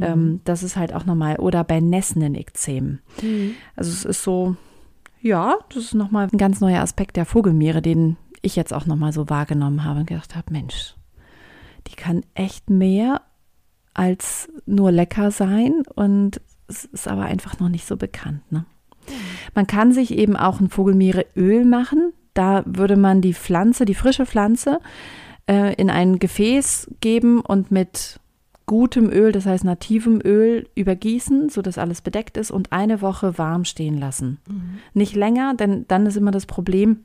Ähm, 0.00 0.40
das 0.44 0.62
ist 0.62 0.76
halt 0.76 0.92
auch 0.94 1.04
normal. 1.04 1.36
Oder 1.36 1.64
bei 1.64 1.80
nässenden 1.80 2.34
Ekzemen. 2.34 3.00
Also 3.76 3.90
es 3.90 4.04
ist 4.04 4.22
so, 4.22 4.56
ja, 5.20 5.56
das 5.68 5.84
ist 5.84 5.94
nochmal 5.94 6.28
ein 6.30 6.38
ganz 6.38 6.60
neuer 6.60 6.80
Aspekt 6.80 7.16
der 7.16 7.24
Vogelmiere, 7.26 7.82
den 7.82 8.16
ich 8.42 8.56
jetzt 8.56 8.74
auch 8.74 8.86
nochmal 8.86 9.12
so 9.12 9.30
wahrgenommen 9.30 9.84
habe 9.84 10.00
und 10.00 10.06
gedacht 10.06 10.36
habe, 10.36 10.52
Mensch, 10.52 10.94
die 11.86 11.96
kann 11.96 12.22
echt 12.34 12.70
mehr 12.70 13.22
als 13.94 14.48
nur 14.66 14.90
lecker 14.90 15.30
sein 15.30 15.82
und 15.94 16.40
es 16.66 16.84
ist 16.86 17.08
aber 17.08 17.22
einfach 17.22 17.60
noch 17.60 17.68
nicht 17.68 17.86
so 17.86 17.96
bekannt. 17.96 18.40
Ne? 18.50 18.64
Man 19.54 19.66
kann 19.66 19.92
sich 19.92 20.12
eben 20.12 20.36
auch 20.36 20.60
ein 20.60 20.68
Vogelmiereöl 20.68 21.64
machen. 21.64 22.12
Da 22.32 22.64
würde 22.66 22.96
man 22.96 23.20
die 23.20 23.34
Pflanze, 23.34 23.84
die 23.84 23.94
frische 23.94 24.26
Pflanze, 24.26 24.80
äh, 25.46 25.74
in 25.74 25.90
ein 25.90 26.18
Gefäß 26.18 26.90
geben 27.00 27.40
und 27.40 27.70
mit 27.70 28.18
gutem 28.66 29.10
Öl, 29.10 29.32
das 29.32 29.46
heißt 29.46 29.64
nativem 29.64 30.20
Öl, 30.24 30.68
übergießen, 30.74 31.48
sodass 31.50 31.78
alles 31.78 32.00
bedeckt 32.00 32.36
ist 32.36 32.50
und 32.50 32.72
eine 32.72 33.02
Woche 33.02 33.36
warm 33.38 33.64
stehen 33.64 33.98
lassen. 33.98 34.38
Nicht 34.94 35.14
länger, 35.14 35.54
denn 35.54 35.86
dann 35.88 36.06
ist 36.06 36.16
immer 36.16 36.30
das 36.30 36.46
Problem, 36.46 37.04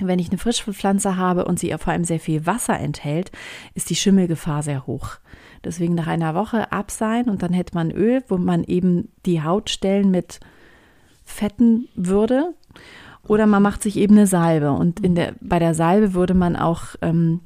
wenn 0.00 0.18
ich 0.18 0.30
eine 0.30 0.38
frische 0.38 0.72
Pflanze 0.72 1.16
habe 1.16 1.44
und 1.44 1.58
sie 1.58 1.74
vor 1.78 1.92
allem 1.92 2.04
sehr 2.04 2.20
viel 2.20 2.46
Wasser 2.46 2.78
enthält, 2.78 3.30
ist 3.74 3.90
die 3.90 3.96
Schimmelgefahr 3.96 4.62
sehr 4.62 4.86
hoch. 4.86 5.16
Deswegen 5.64 5.94
nach 5.94 6.06
einer 6.06 6.34
Woche 6.34 6.72
abseihen 6.72 7.28
und 7.28 7.42
dann 7.42 7.52
hätte 7.52 7.74
man 7.74 7.90
Öl, 7.90 8.22
wo 8.28 8.38
man 8.38 8.64
eben 8.64 9.08
die 9.26 9.42
Hautstellen 9.42 10.10
mit 10.10 10.40
fetten 11.24 11.88
würde. 11.94 12.54
Oder 13.28 13.46
man 13.46 13.62
macht 13.62 13.82
sich 13.82 13.96
eben 13.96 14.16
eine 14.16 14.26
Salbe. 14.26 14.72
Und 14.72 15.00
der, 15.02 15.34
bei 15.40 15.58
der 15.58 15.74
Salbe 15.74 16.14
würde 16.14 16.34
man 16.34 16.56
auch 16.56 16.96
ähm, 17.02 17.40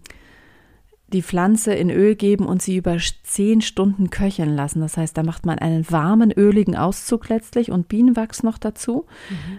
die 1.15 1.23
Pflanze 1.23 1.73
in 1.73 1.91
Öl 1.91 2.17
geben 2.17 2.45
und 2.45 2.61
sie 2.61 2.77
über 2.77 2.99
zehn 3.23 3.61
Stunden 3.61 4.11
köcheln 4.11 4.55
lassen. 4.55 4.81
Das 4.81 4.97
heißt, 4.97 5.17
da 5.17 5.23
macht 5.23 5.47
man 5.47 5.61
einen 5.61 5.89
warmen, 5.91 6.33
öligen 6.33 6.77
Auszug 6.77 7.29
letztlich 7.29 7.71
und 7.71 7.89
Bienenwachs 7.89 8.43
noch 8.43 8.59
dazu. 8.59 9.07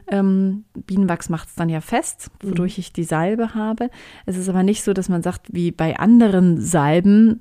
Ähm, 0.07 0.65
Bienenwachs 0.73 1.29
macht 1.29 1.47
es 1.47 1.55
dann 1.55 1.69
ja 1.69 1.81
fest, 1.81 2.29
wodurch 2.43 2.77
ich 2.77 2.91
die 2.91 3.05
Salbe 3.05 3.55
habe. 3.55 3.89
Es 4.25 4.37
ist 4.37 4.49
aber 4.49 4.63
nicht 4.63 4.83
so, 4.83 4.93
dass 4.93 5.09
man 5.09 5.23
sagt, 5.23 5.47
wie 5.53 5.71
bei 5.71 5.97
anderen 5.97 6.59
Salben, 6.59 7.39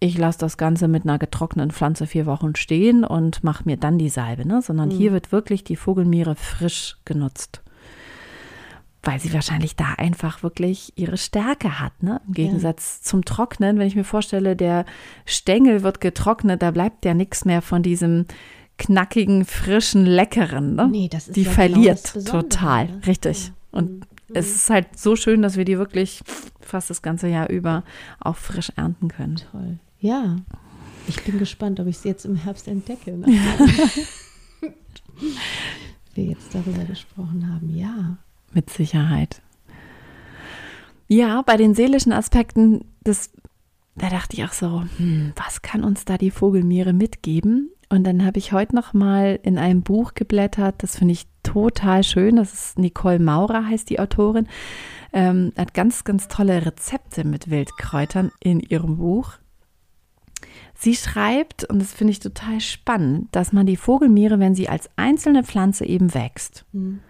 ich 0.00 0.16
lasse 0.16 0.38
das 0.38 0.56
Ganze 0.56 0.86
mit 0.86 1.02
einer 1.02 1.18
getrockneten 1.18 1.72
Pflanze 1.72 2.06
vier 2.06 2.26
Wochen 2.26 2.54
stehen 2.54 3.04
und 3.04 3.42
mache 3.42 3.64
mir 3.64 3.76
dann 3.76 3.98
die 3.98 4.08
Salbe, 4.08 4.46
ne? 4.46 4.62
sondern 4.62 4.90
hier 4.90 5.12
wird 5.12 5.32
wirklich 5.32 5.64
die 5.64 5.76
Vogelmiere 5.76 6.36
frisch 6.36 6.96
genutzt. 7.04 7.62
Weil 9.08 9.20
sie 9.20 9.32
wahrscheinlich 9.32 9.74
da 9.74 9.94
einfach 9.96 10.42
wirklich 10.42 10.92
ihre 10.96 11.16
Stärke 11.16 11.80
hat, 11.80 12.02
ne? 12.02 12.20
Im 12.26 12.34
Gegensatz 12.34 13.00
zum 13.00 13.24
Trocknen, 13.24 13.78
wenn 13.78 13.86
ich 13.86 13.96
mir 13.96 14.04
vorstelle, 14.04 14.54
der 14.54 14.84
Stängel 15.24 15.82
wird 15.82 16.02
getrocknet, 16.02 16.60
da 16.60 16.72
bleibt 16.72 17.06
ja 17.06 17.14
nichts 17.14 17.46
mehr 17.46 17.62
von 17.62 17.82
diesem 17.82 18.26
knackigen, 18.76 19.46
frischen, 19.46 20.04
leckeren. 20.04 20.74
Ne? 20.74 20.88
Nee, 20.88 21.08
das 21.08 21.28
ist 21.28 21.36
die 21.36 21.44
ja 21.44 21.50
genau 21.50 21.54
verliert 21.54 22.12
Besondere, 22.12 22.48
total, 22.50 22.84
ne? 22.86 23.06
richtig. 23.06 23.46
Ja. 23.46 23.52
Und 23.78 24.06
es 24.34 24.54
ist 24.54 24.68
halt 24.68 24.98
so 24.98 25.16
schön, 25.16 25.40
dass 25.40 25.56
wir 25.56 25.64
die 25.64 25.78
wirklich 25.78 26.20
fast 26.60 26.90
das 26.90 27.00
ganze 27.00 27.28
Jahr 27.28 27.48
über 27.48 27.84
auch 28.20 28.36
frisch 28.36 28.70
ernten 28.76 29.08
können. 29.08 29.36
toll. 29.50 29.78
Ja, 30.00 30.36
ich 31.06 31.24
bin 31.24 31.38
gespannt, 31.38 31.80
ob 31.80 31.86
ich 31.86 31.96
sie 31.96 32.10
jetzt 32.10 32.26
im 32.26 32.36
Herbst 32.36 32.68
entdecke. 32.68 33.12
nachdem 33.16 33.68
wir 36.12 36.24
jetzt 36.24 36.54
darüber 36.54 36.84
gesprochen 36.84 37.50
haben. 37.50 37.74
Ja. 37.74 38.18
Mit 38.52 38.70
Sicherheit. 38.70 39.42
Ja, 41.06 41.42
bei 41.42 41.56
den 41.56 41.74
seelischen 41.74 42.12
Aspekten, 42.12 42.84
das, 43.02 43.30
da 43.94 44.10
dachte 44.10 44.36
ich 44.36 44.44
auch 44.44 44.52
so, 44.52 44.84
hm, 44.98 45.32
was 45.36 45.62
kann 45.62 45.84
uns 45.84 46.04
da 46.04 46.18
die 46.18 46.30
Vogelmiere 46.30 46.92
mitgeben? 46.92 47.70
Und 47.88 48.04
dann 48.04 48.24
habe 48.26 48.38
ich 48.38 48.52
heute 48.52 48.74
noch 48.74 48.92
mal 48.92 49.38
in 49.42 49.58
einem 49.58 49.82
Buch 49.82 50.12
geblättert, 50.14 50.82
das 50.82 50.98
finde 50.98 51.12
ich 51.12 51.26
total 51.42 52.04
schön. 52.04 52.36
Das 52.36 52.52
ist 52.52 52.78
Nicole 52.78 53.18
Maurer, 53.18 53.66
heißt 53.66 53.88
die 53.88 53.98
Autorin. 53.98 54.46
Ähm, 55.14 55.52
hat 55.56 55.72
ganz, 55.72 56.04
ganz 56.04 56.28
tolle 56.28 56.66
Rezepte 56.66 57.24
mit 57.24 57.48
Wildkräutern 57.48 58.30
in 58.40 58.60
ihrem 58.60 58.98
Buch. 58.98 59.32
Sie 60.74 60.94
schreibt, 60.94 61.64
und 61.64 61.80
das 61.80 61.94
finde 61.94 62.10
ich 62.10 62.20
total 62.20 62.60
spannend, 62.60 63.28
dass 63.32 63.54
man 63.54 63.64
die 63.66 63.78
Vogelmiere, 63.78 64.38
wenn 64.38 64.54
sie 64.54 64.68
als 64.68 64.90
einzelne 64.96 65.42
Pflanze 65.42 65.86
eben 65.86 66.12
wächst, 66.12 66.66
sie- 66.72 67.00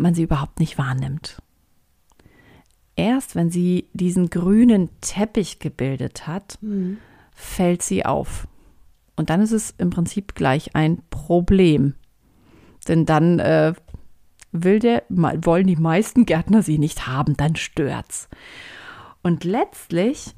man 0.00 0.14
sie 0.14 0.22
überhaupt 0.22 0.60
nicht 0.60 0.78
wahrnimmt. 0.78 1.42
Erst 2.96 3.34
wenn 3.34 3.50
sie 3.50 3.88
diesen 3.92 4.30
grünen 4.30 4.90
Teppich 5.00 5.58
gebildet 5.58 6.26
hat, 6.26 6.58
fällt 7.34 7.82
sie 7.82 8.04
auf. 8.04 8.46
Und 9.16 9.30
dann 9.30 9.40
ist 9.40 9.52
es 9.52 9.74
im 9.78 9.90
Prinzip 9.90 10.34
gleich 10.34 10.74
ein 10.74 11.02
Problem. 11.10 11.94
Denn 12.88 13.06
dann 13.06 13.38
äh, 13.38 13.74
will 14.52 14.78
der, 14.78 15.04
wollen 15.08 15.66
die 15.66 15.76
meisten 15.76 16.26
Gärtner 16.26 16.62
sie 16.62 16.78
nicht 16.78 17.06
haben, 17.06 17.36
dann 17.36 17.56
stört's. 17.56 18.28
Und 19.22 19.44
letztlich 19.44 20.34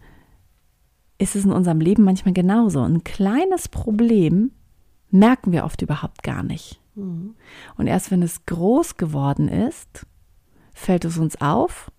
ist 1.19 1.37
es 1.37 1.45
in 1.45 1.53
unserem 1.53 1.81
Leben 1.81 2.05
manchmal 2.05 2.35
genauso. 2.35 2.83
Ein 2.83 3.05
kleines 3.05 3.69
Problem 3.69 4.51
merken 5.11 5.53
wir 5.53 5.65
oft 5.65 5.81
überhaupt 5.83 6.23
gar 6.23 6.43
nicht. 6.43 6.82
Und 6.95 7.87
erst 7.87 8.11
wenn 8.11 8.23
es 8.23 8.45
groß 8.47 8.97
geworden 8.97 9.49
ist, 9.49 10.07
fällt 10.75 11.05
es 11.05 11.19
uns 11.19 11.41
auf. 11.41 11.91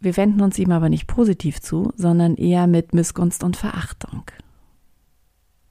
Wir 0.00 0.16
wenden 0.16 0.42
uns 0.42 0.58
ihm 0.58 0.72
aber 0.72 0.88
nicht 0.88 1.06
positiv 1.06 1.60
zu, 1.60 1.92
sondern 1.96 2.34
eher 2.34 2.66
mit 2.66 2.92
Missgunst 2.92 3.44
und 3.44 3.56
Verachtung. 3.56 4.24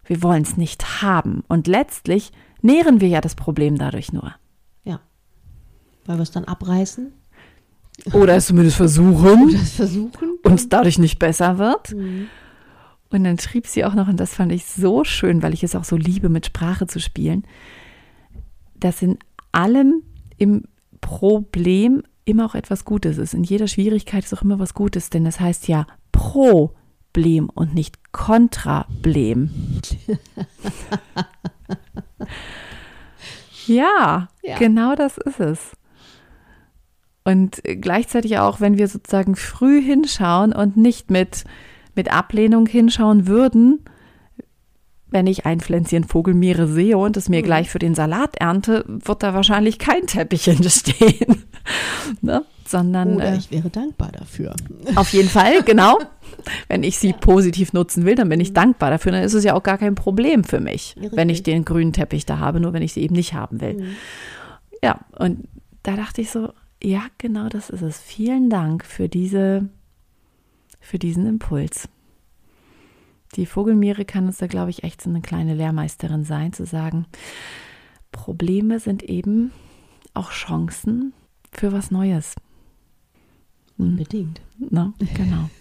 Wir 0.06 0.24
wollen 0.24 0.44
es 0.44 0.58
nicht 0.58 1.02
haben. 1.02 1.44
Und 1.48 1.68
letztlich 1.68 2.32
nähren 2.62 3.02
wir 3.02 3.08
ja 3.08 3.22
das 3.22 3.36
Problem 3.36 3.78
dadurch 3.78 4.14
nur. 4.14 4.34
Ja. 4.84 5.02
Weil 6.06 6.18
wir 6.18 6.24
es 6.24 6.32
dann 6.32 6.46
abreißen. 6.46 7.14
Oder 8.14 8.36
es 8.36 8.48
zumindest 8.48 8.78
versuchen. 8.78 9.50
Oder 9.50 9.62
es 9.62 9.74
versuchen. 9.74 10.40
Und 10.44 10.54
es 10.54 10.70
dadurch 10.70 10.98
nicht 10.98 11.20
besser 11.20 11.58
wird. 11.58 11.94
Mhm. 11.94 12.28
Und 13.12 13.24
dann 13.26 13.38
schrieb 13.40 13.68
sie 13.68 13.86
auch 13.86 13.94
noch, 13.94 14.08
und 14.08 14.20
das 14.20 14.34
fand 14.34 14.52
ich 14.52 14.66
so 14.66 15.04
schön, 15.04 15.44
weil 15.44 15.54
ich 15.54 15.64
es 15.64 15.76
auch 15.76 15.84
so 15.84 15.98
liebe, 15.98 16.30
mit 16.30 16.46
Sprache 16.46 16.88
zu 16.88 17.00
spielen, 17.00 17.44
dass 18.76 19.02
in 19.02 19.20
allem 19.52 20.02
im 20.38 20.64
Problem 21.02 22.04
immer 22.26 22.46
auch 22.46 22.56
etwas 22.56 22.86
Gutes 22.86 23.18
ist. 23.18 23.34
In 23.34 23.44
jeder 23.44 23.68
Schwierigkeit 23.68 24.24
ist 24.24 24.34
auch 24.34 24.42
immer 24.44 24.60
was 24.60 24.74
Gutes, 24.74 25.10
denn 25.10 25.26
es 25.26 25.40
heißt 25.40 25.68
ja 25.68 25.86
Problem 26.12 27.50
und 27.54 27.74
nicht 27.74 28.12
Kontrablem. 28.14 29.52
ja, 33.68 34.30
Ja. 34.44 34.58
genau 34.58 34.96
das 34.96 35.18
ist 35.18 35.40
es. 35.40 35.72
Und 37.24 37.62
gleichzeitig 37.64 38.40
auch, 38.40 38.62
wenn 38.62 38.78
wir 38.78 38.88
sozusagen 38.88 39.36
früh 39.36 39.82
hinschauen 39.82 40.54
und 40.54 40.78
nicht 40.78 41.12
mit, 41.12 41.44
mit 41.96 42.12
Ablehnung 42.12 42.66
hinschauen 42.68 43.28
würden, 43.28 43.80
wenn 45.10 45.28
ich 45.28 45.46
ein 45.46 45.60
Pflänzchen 45.60 46.06
Vogelmeere 46.06 46.68
sehe 46.68 46.98
und 46.98 47.18
es 47.18 47.28
mir 47.28 47.42
Mhm. 47.42 47.46
gleich 47.46 47.70
für 47.70 47.80
den 47.80 47.96
Salat 47.96 48.38
ernte, 48.38 48.86
wird 48.88 49.24
da 49.24 49.34
wahrscheinlich 49.34 49.78
kein 49.78 50.08
Teppich 50.08 50.48
entstehen. 50.48 51.44
ne? 52.22 52.46
Sondern 52.66 53.16
Oder 53.16 53.34
äh, 53.34 53.38
ich 53.38 53.52
wäre 53.52 53.70
dankbar 53.70 54.12
dafür. 54.14 54.56
auf 54.96 55.12
jeden 55.12 55.28
Fall, 55.28 55.62
genau. 55.64 56.00
Wenn 56.70 56.84
ich 56.84 56.98
sie 56.98 57.12
positiv 57.12 57.74
nutzen 57.74 58.06
will, 58.06 58.16
dann 58.16 58.30
bin 58.30 58.40
ich 58.40 58.54
dankbar 58.54 58.90
dafür. 58.90 59.12
Dann 59.12 59.24
ist 59.24 59.34
es 59.34 59.44
ja 59.44 59.54
auch 59.54 59.64
gar 59.64 59.78
kein 59.78 59.96
Problem 59.96 60.46
für 60.46 60.62
mich, 60.62 60.96
Ja, 61.00 61.10
wenn 61.12 61.28
ich 61.28 61.44
den 61.44 61.66
grünen 61.66 61.92
Teppich 61.92 62.26
da 62.26 62.40
habe, 62.40 62.62
nur 62.62 62.72
wenn 62.72 62.82
ich 62.82 62.94
sie 62.94 63.02
eben 63.02 63.16
nicht 63.16 63.34
haben 63.34 63.60
will. 63.60 63.74
Mhm. 63.74 63.88
Ja, 64.82 65.02
und 65.20 65.50
da 65.84 65.98
dachte 65.98 66.22
ich 66.22 66.32
so, 66.32 66.54
ja, 66.82 67.02
genau 67.18 67.50
das 67.50 67.70
ist 67.70 67.82
es. 67.82 68.00
Vielen 68.00 68.50
Dank 68.50 68.86
für 68.86 69.10
diese, 69.10 69.68
für 70.82 71.00
diesen 71.00 71.26
Impuls. 71.26 71.88
Die 73.36 73.46
Vogelmiere 73.46 74.04
kann 74.04 74.26
uns 74.26 74.40
da, 74.40 74.48
glaube 74.48 74.72
ich, 74.72 74.84
echt 74.84 75.02
so 75.02 75.10
eine 75.10 75.22
kleine 75.22 75.54
Lehrmeisterin 75.54 76.26
sein, 76.26 76.52
zu 76.52 76.66
sagen, 76.66 77.06
Probleme 78.12 78.80
sind 78.80 79.04
eben 79.04 79.52
auch 80.14 80.32
Chancen 80.32 81.14
für 81.54 81.72
was 81.72 81.92
Neues. 81.92 82.36
Hm, 83.78 83.90
Unbedingt. 83.90 84.42
ne? 84.58 84.94
Genau. 85.14 85.50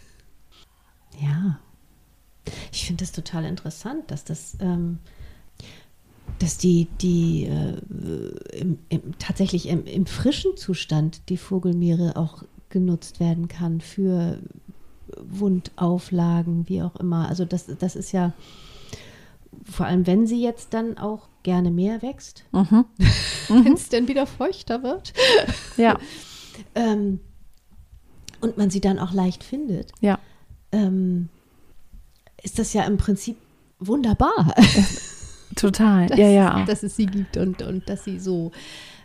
Ja. 1.20 1.58
Ich 2.72 2.86
finde 2.86 3.02
das 3.04 3.12
total 3.12 3.44
interessant, 3.44 4.10
dass 4.10 4.24
das, 4.24 4.56
ähm, 4.60 5.00
dass 6.38 6.56
die, 6.56 6.86
die 7.02 7.44
äh, 7.44 7.76
im, 8.56 8.78
im, 8.88 9.18
tatsächlich 9.18 9.68
im, 9.68 9.84
im 9.84 10.06
frischen 10.06 10.56
Zustand 10.56 11.28
die 11.28 11.36
Vogelmiere 11.36 12.16
auch 12.16 12.42
genutzt 12.70 13.20
werden 13.20 13.48
kann 13.48 13.82
für 13.82 14.38
Wundauflagen, 15.18 16.68
wie 16.68 16.82
auch 16.82 16.96
immer. 16.96 17.28
Also 17.28 17.44
das, 17.44 17.66
das 17.78 17.96
ist 17.96 18.12
ja, 18.12 18.32
vor 19.64 19.86
allem 19.86 20.06
wenn 20.06 20.26
sie 20.26 20.42
jetzt 20.42 20.74
dann 20.74 20.98
auch 20.98 21.28
gerne 21.42 21.70
mehr 21.70 22.02
wächst, 22.02 22.44
Mhm. 22.52 22.84
wenn 23.48 23.72
es 23.74 23.88
denn 23.88 24.08
wieder 24.08 24.26
feuchter 24.26 24.82
wird. 24.82 25.12
Ja, 25.76 25.98
Ähm, 26.74 27.20
und 28.42 28.58
man 28.58 28.68
sie 28.70 28.80
dann 28.82 28.98
auch 28.98 29.12
leicht 29.12 29.42
findet, 29.44 29.92
ja, 30.00 30.18
ähm, 30.72 31.30
ist 32.42 32.58
das 32.58 32.74
ja 32.74 32.82
im 32.84 32.96
Prinzip 32.98 33.36
wunderbar, 33.78 34.54
total. 35.56 36.06
dass, 36.08 36.18
ja, 36.18 36.28
ja. 36.28 36.64
dass 36.66 36.82
es 36.82 36.96
sie 36.96 37.06
gibt 37.06 37.36
und, 37.38 37.62
und 37.62 37.88
dass 37.88 38.04
sie 38.04 38.18
so 38.20 38.52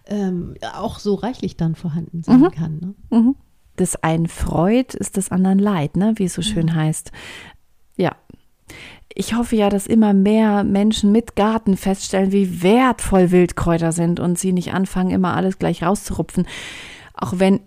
ähm, 0.08 0.56
auch 0.74 1.00
so 1.00 1.16
reichlich 1.16 1.56
dann 1.56 1.76
vorhanden 1.76 2.24
sein 2.24 2.42
Mhm. 2.42 2.52
kann. 2.52 2.80
Ne? 2.80 3.18
Mhm. 3.18 3.36
Das 3.76 3.96
einen 4.04 4.28
freut, 4.28 4.94
ist 4.94 5.18
des 5.18 5.32
anderen 5.32 5.60
leid, 5.60 5.98
ne? 5.98 6.14
wie 6.16 6.26
es 6.26 6.34
so 6.34 6.42
schön 6.42 6.76
heißt. 6.76 7.12
Ja. 7.98 8.16
Ich 9.14 9.36
hoffe 9.36 9.56
ja, 9.56 9.70
dass 9.70 9.88
immer 9.88 10.14
mehr 10.14 10.64
Menschen 10.64 11.12
mit 11.12 11.36
Garten 11.36 11.78
feststellen, 11.78 12.32
wie 12.32 12.62
wertvoll 12.64 13.32
Wildkräuter 13.32 13.92
sind 13.92 14.20
und 14.20 14.38
sie 14.38 14.52
nicht 14.52 14.74
anfangen, 14.74 15.12
immer 15.12 15.36
alles 15.36 15.60
gleich 15.60 15.84
rauszurupfen. 15.84 16.46
Auch 17.14 17.34
wenn 17.38 17.62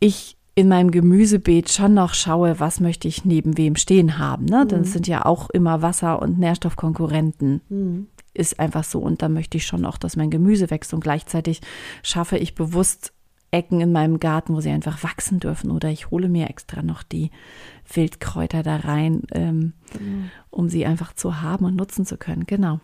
ich 0.00 0.36
in 0.58 0.66
meinem 0.66 0.90
Gemüsebeet 0.90 1.70
schon 1.70 1.94
noch 1.94 2.14
schaue, 2.14 2.58
was 2.58 2.80
möchte 2.80 3.06
ich 3.06 3.24
neben 3.24 3.56
wem 3.56 3.76
stehen 3.76 4.18
haben. 4.18 4.44
Ne? 4.46 4.64
Mhm. 4.64 4.68
Das 4.68 4.92
sind 4.92 5.06
ja 5.06 5.24
auch 5.24 5.50
immer 5.50 5.82
Wasser- 5.82 6.20
und 6.20 6.40
Nährstoffkonkurrenten. 6.40 7.60
Mhm. 7.68 8.06
ist 8.34 8.58
einfach 8.58 8.82
so. 8.82 8.98
Und 8.98 9.22
da 9.22 9.28
möchte 9.28 9.56
ich 9.56 9.66
schon 9.66 9.84
auch, 9.84 9.98
dass 9.98 10.16
mein 10.16 10.30
Gemüse 10.30 10.68
wächst. 10.70 10.92
Und 10.94 11.00
gleichzeitig 11.00 11.60
schaffe 12.02 12.38
ich 12.38 12.56
bewusst 12.56 13.12
Ecken 13.50 13.80
in 13.80 13.92
meinem 13.92 14.20
Garten, 14.20 14.54
wo 14.54 14.60
sie 14.60 14.70
einfach 14.70 15.02
wachsen 15.02 15.40
dürfen. 15.40 15.70
Oder 15.70 15.88
ich 15.90 16.10
hole 16.10 16.28
mir 16.28 16.48
extra 16.50 16.82
noch 16.82 17.02
die 17.02 17.30
Wildkräuter 17.92 18.62
da 18.62 18.76
rein, 18.76 19.22
ähm, 19.32 19.72
Genau, 19.92 20.24
um 20.50 20.68
sie 20.68 20.84
einfach 20.84 21.14
zu 21.14 21.40
haben 21.40 21.64
und 21.64 21.76
nutzen 21.76 22.04
zu 22.04 22.16
können. 22.18 22.44
Genau. 22.46 22.80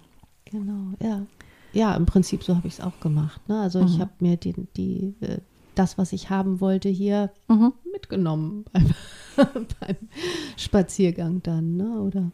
genau, 0.46 0.94
ja. 1.02 1.26
Ja, 1.72 1.94
im 1.96 2.06
Prinzip 2.06 2.44
so 2.44 2.56
habe 2.56 2.68
ich 2.68 2.74
es 2.74 2.80
auch 2.80 3.00
gemacht. 3.00 3.46
Ne? 3.48 3.60
Also 3.60 3.80
ich 3.80 3.96
Mhm. 3.96 4.00
habe 4.00 4.12
mir 4.20 4.36
die, 4.36 4.54
die, 4.76 5.14
äh, 5.20 5.38
das, 5.74 5.98
was 5.98 6.12
ich 6.12 6.30
haben 6.30 6.60
wollte, 6.60 6.88
hier 6.88 7.30
Mhm. 7.48 7.72
mitgenommen 7.92 8.64
beim, 8.72 8.94
beim 9.80 9.96
Spaziergang 10.56 11.42
dann, 11.42 11.76
ne? 11.76 12.00
Oder 12.00 12.30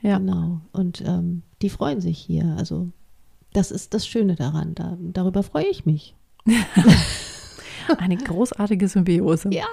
Ja. 0.00 0.18
genau. 0.18 0.62
Und 0.72 1.02
ähm, 1.06 1.42
die 1.60 1.68
freuen 1.68 2.00
sich 2.00 2.18
hier. 2.18 2.56
Also 2.58 2.88
das 3.52 3.70
ist 3.70 3.92
das 3.94 4.06
Schöne 4.06 4.34
daran. 4.36 4.74
Da, 4.74 4.96
darüber 5.00 5.42
freue 5.42 5.66
ich 5.66 5.84
mich. 5.86 6.16
Eine 7.98 8.16
großartige 8.16 8.88
Symbiose. 8.88 9.50
Ja. 9.52 9.64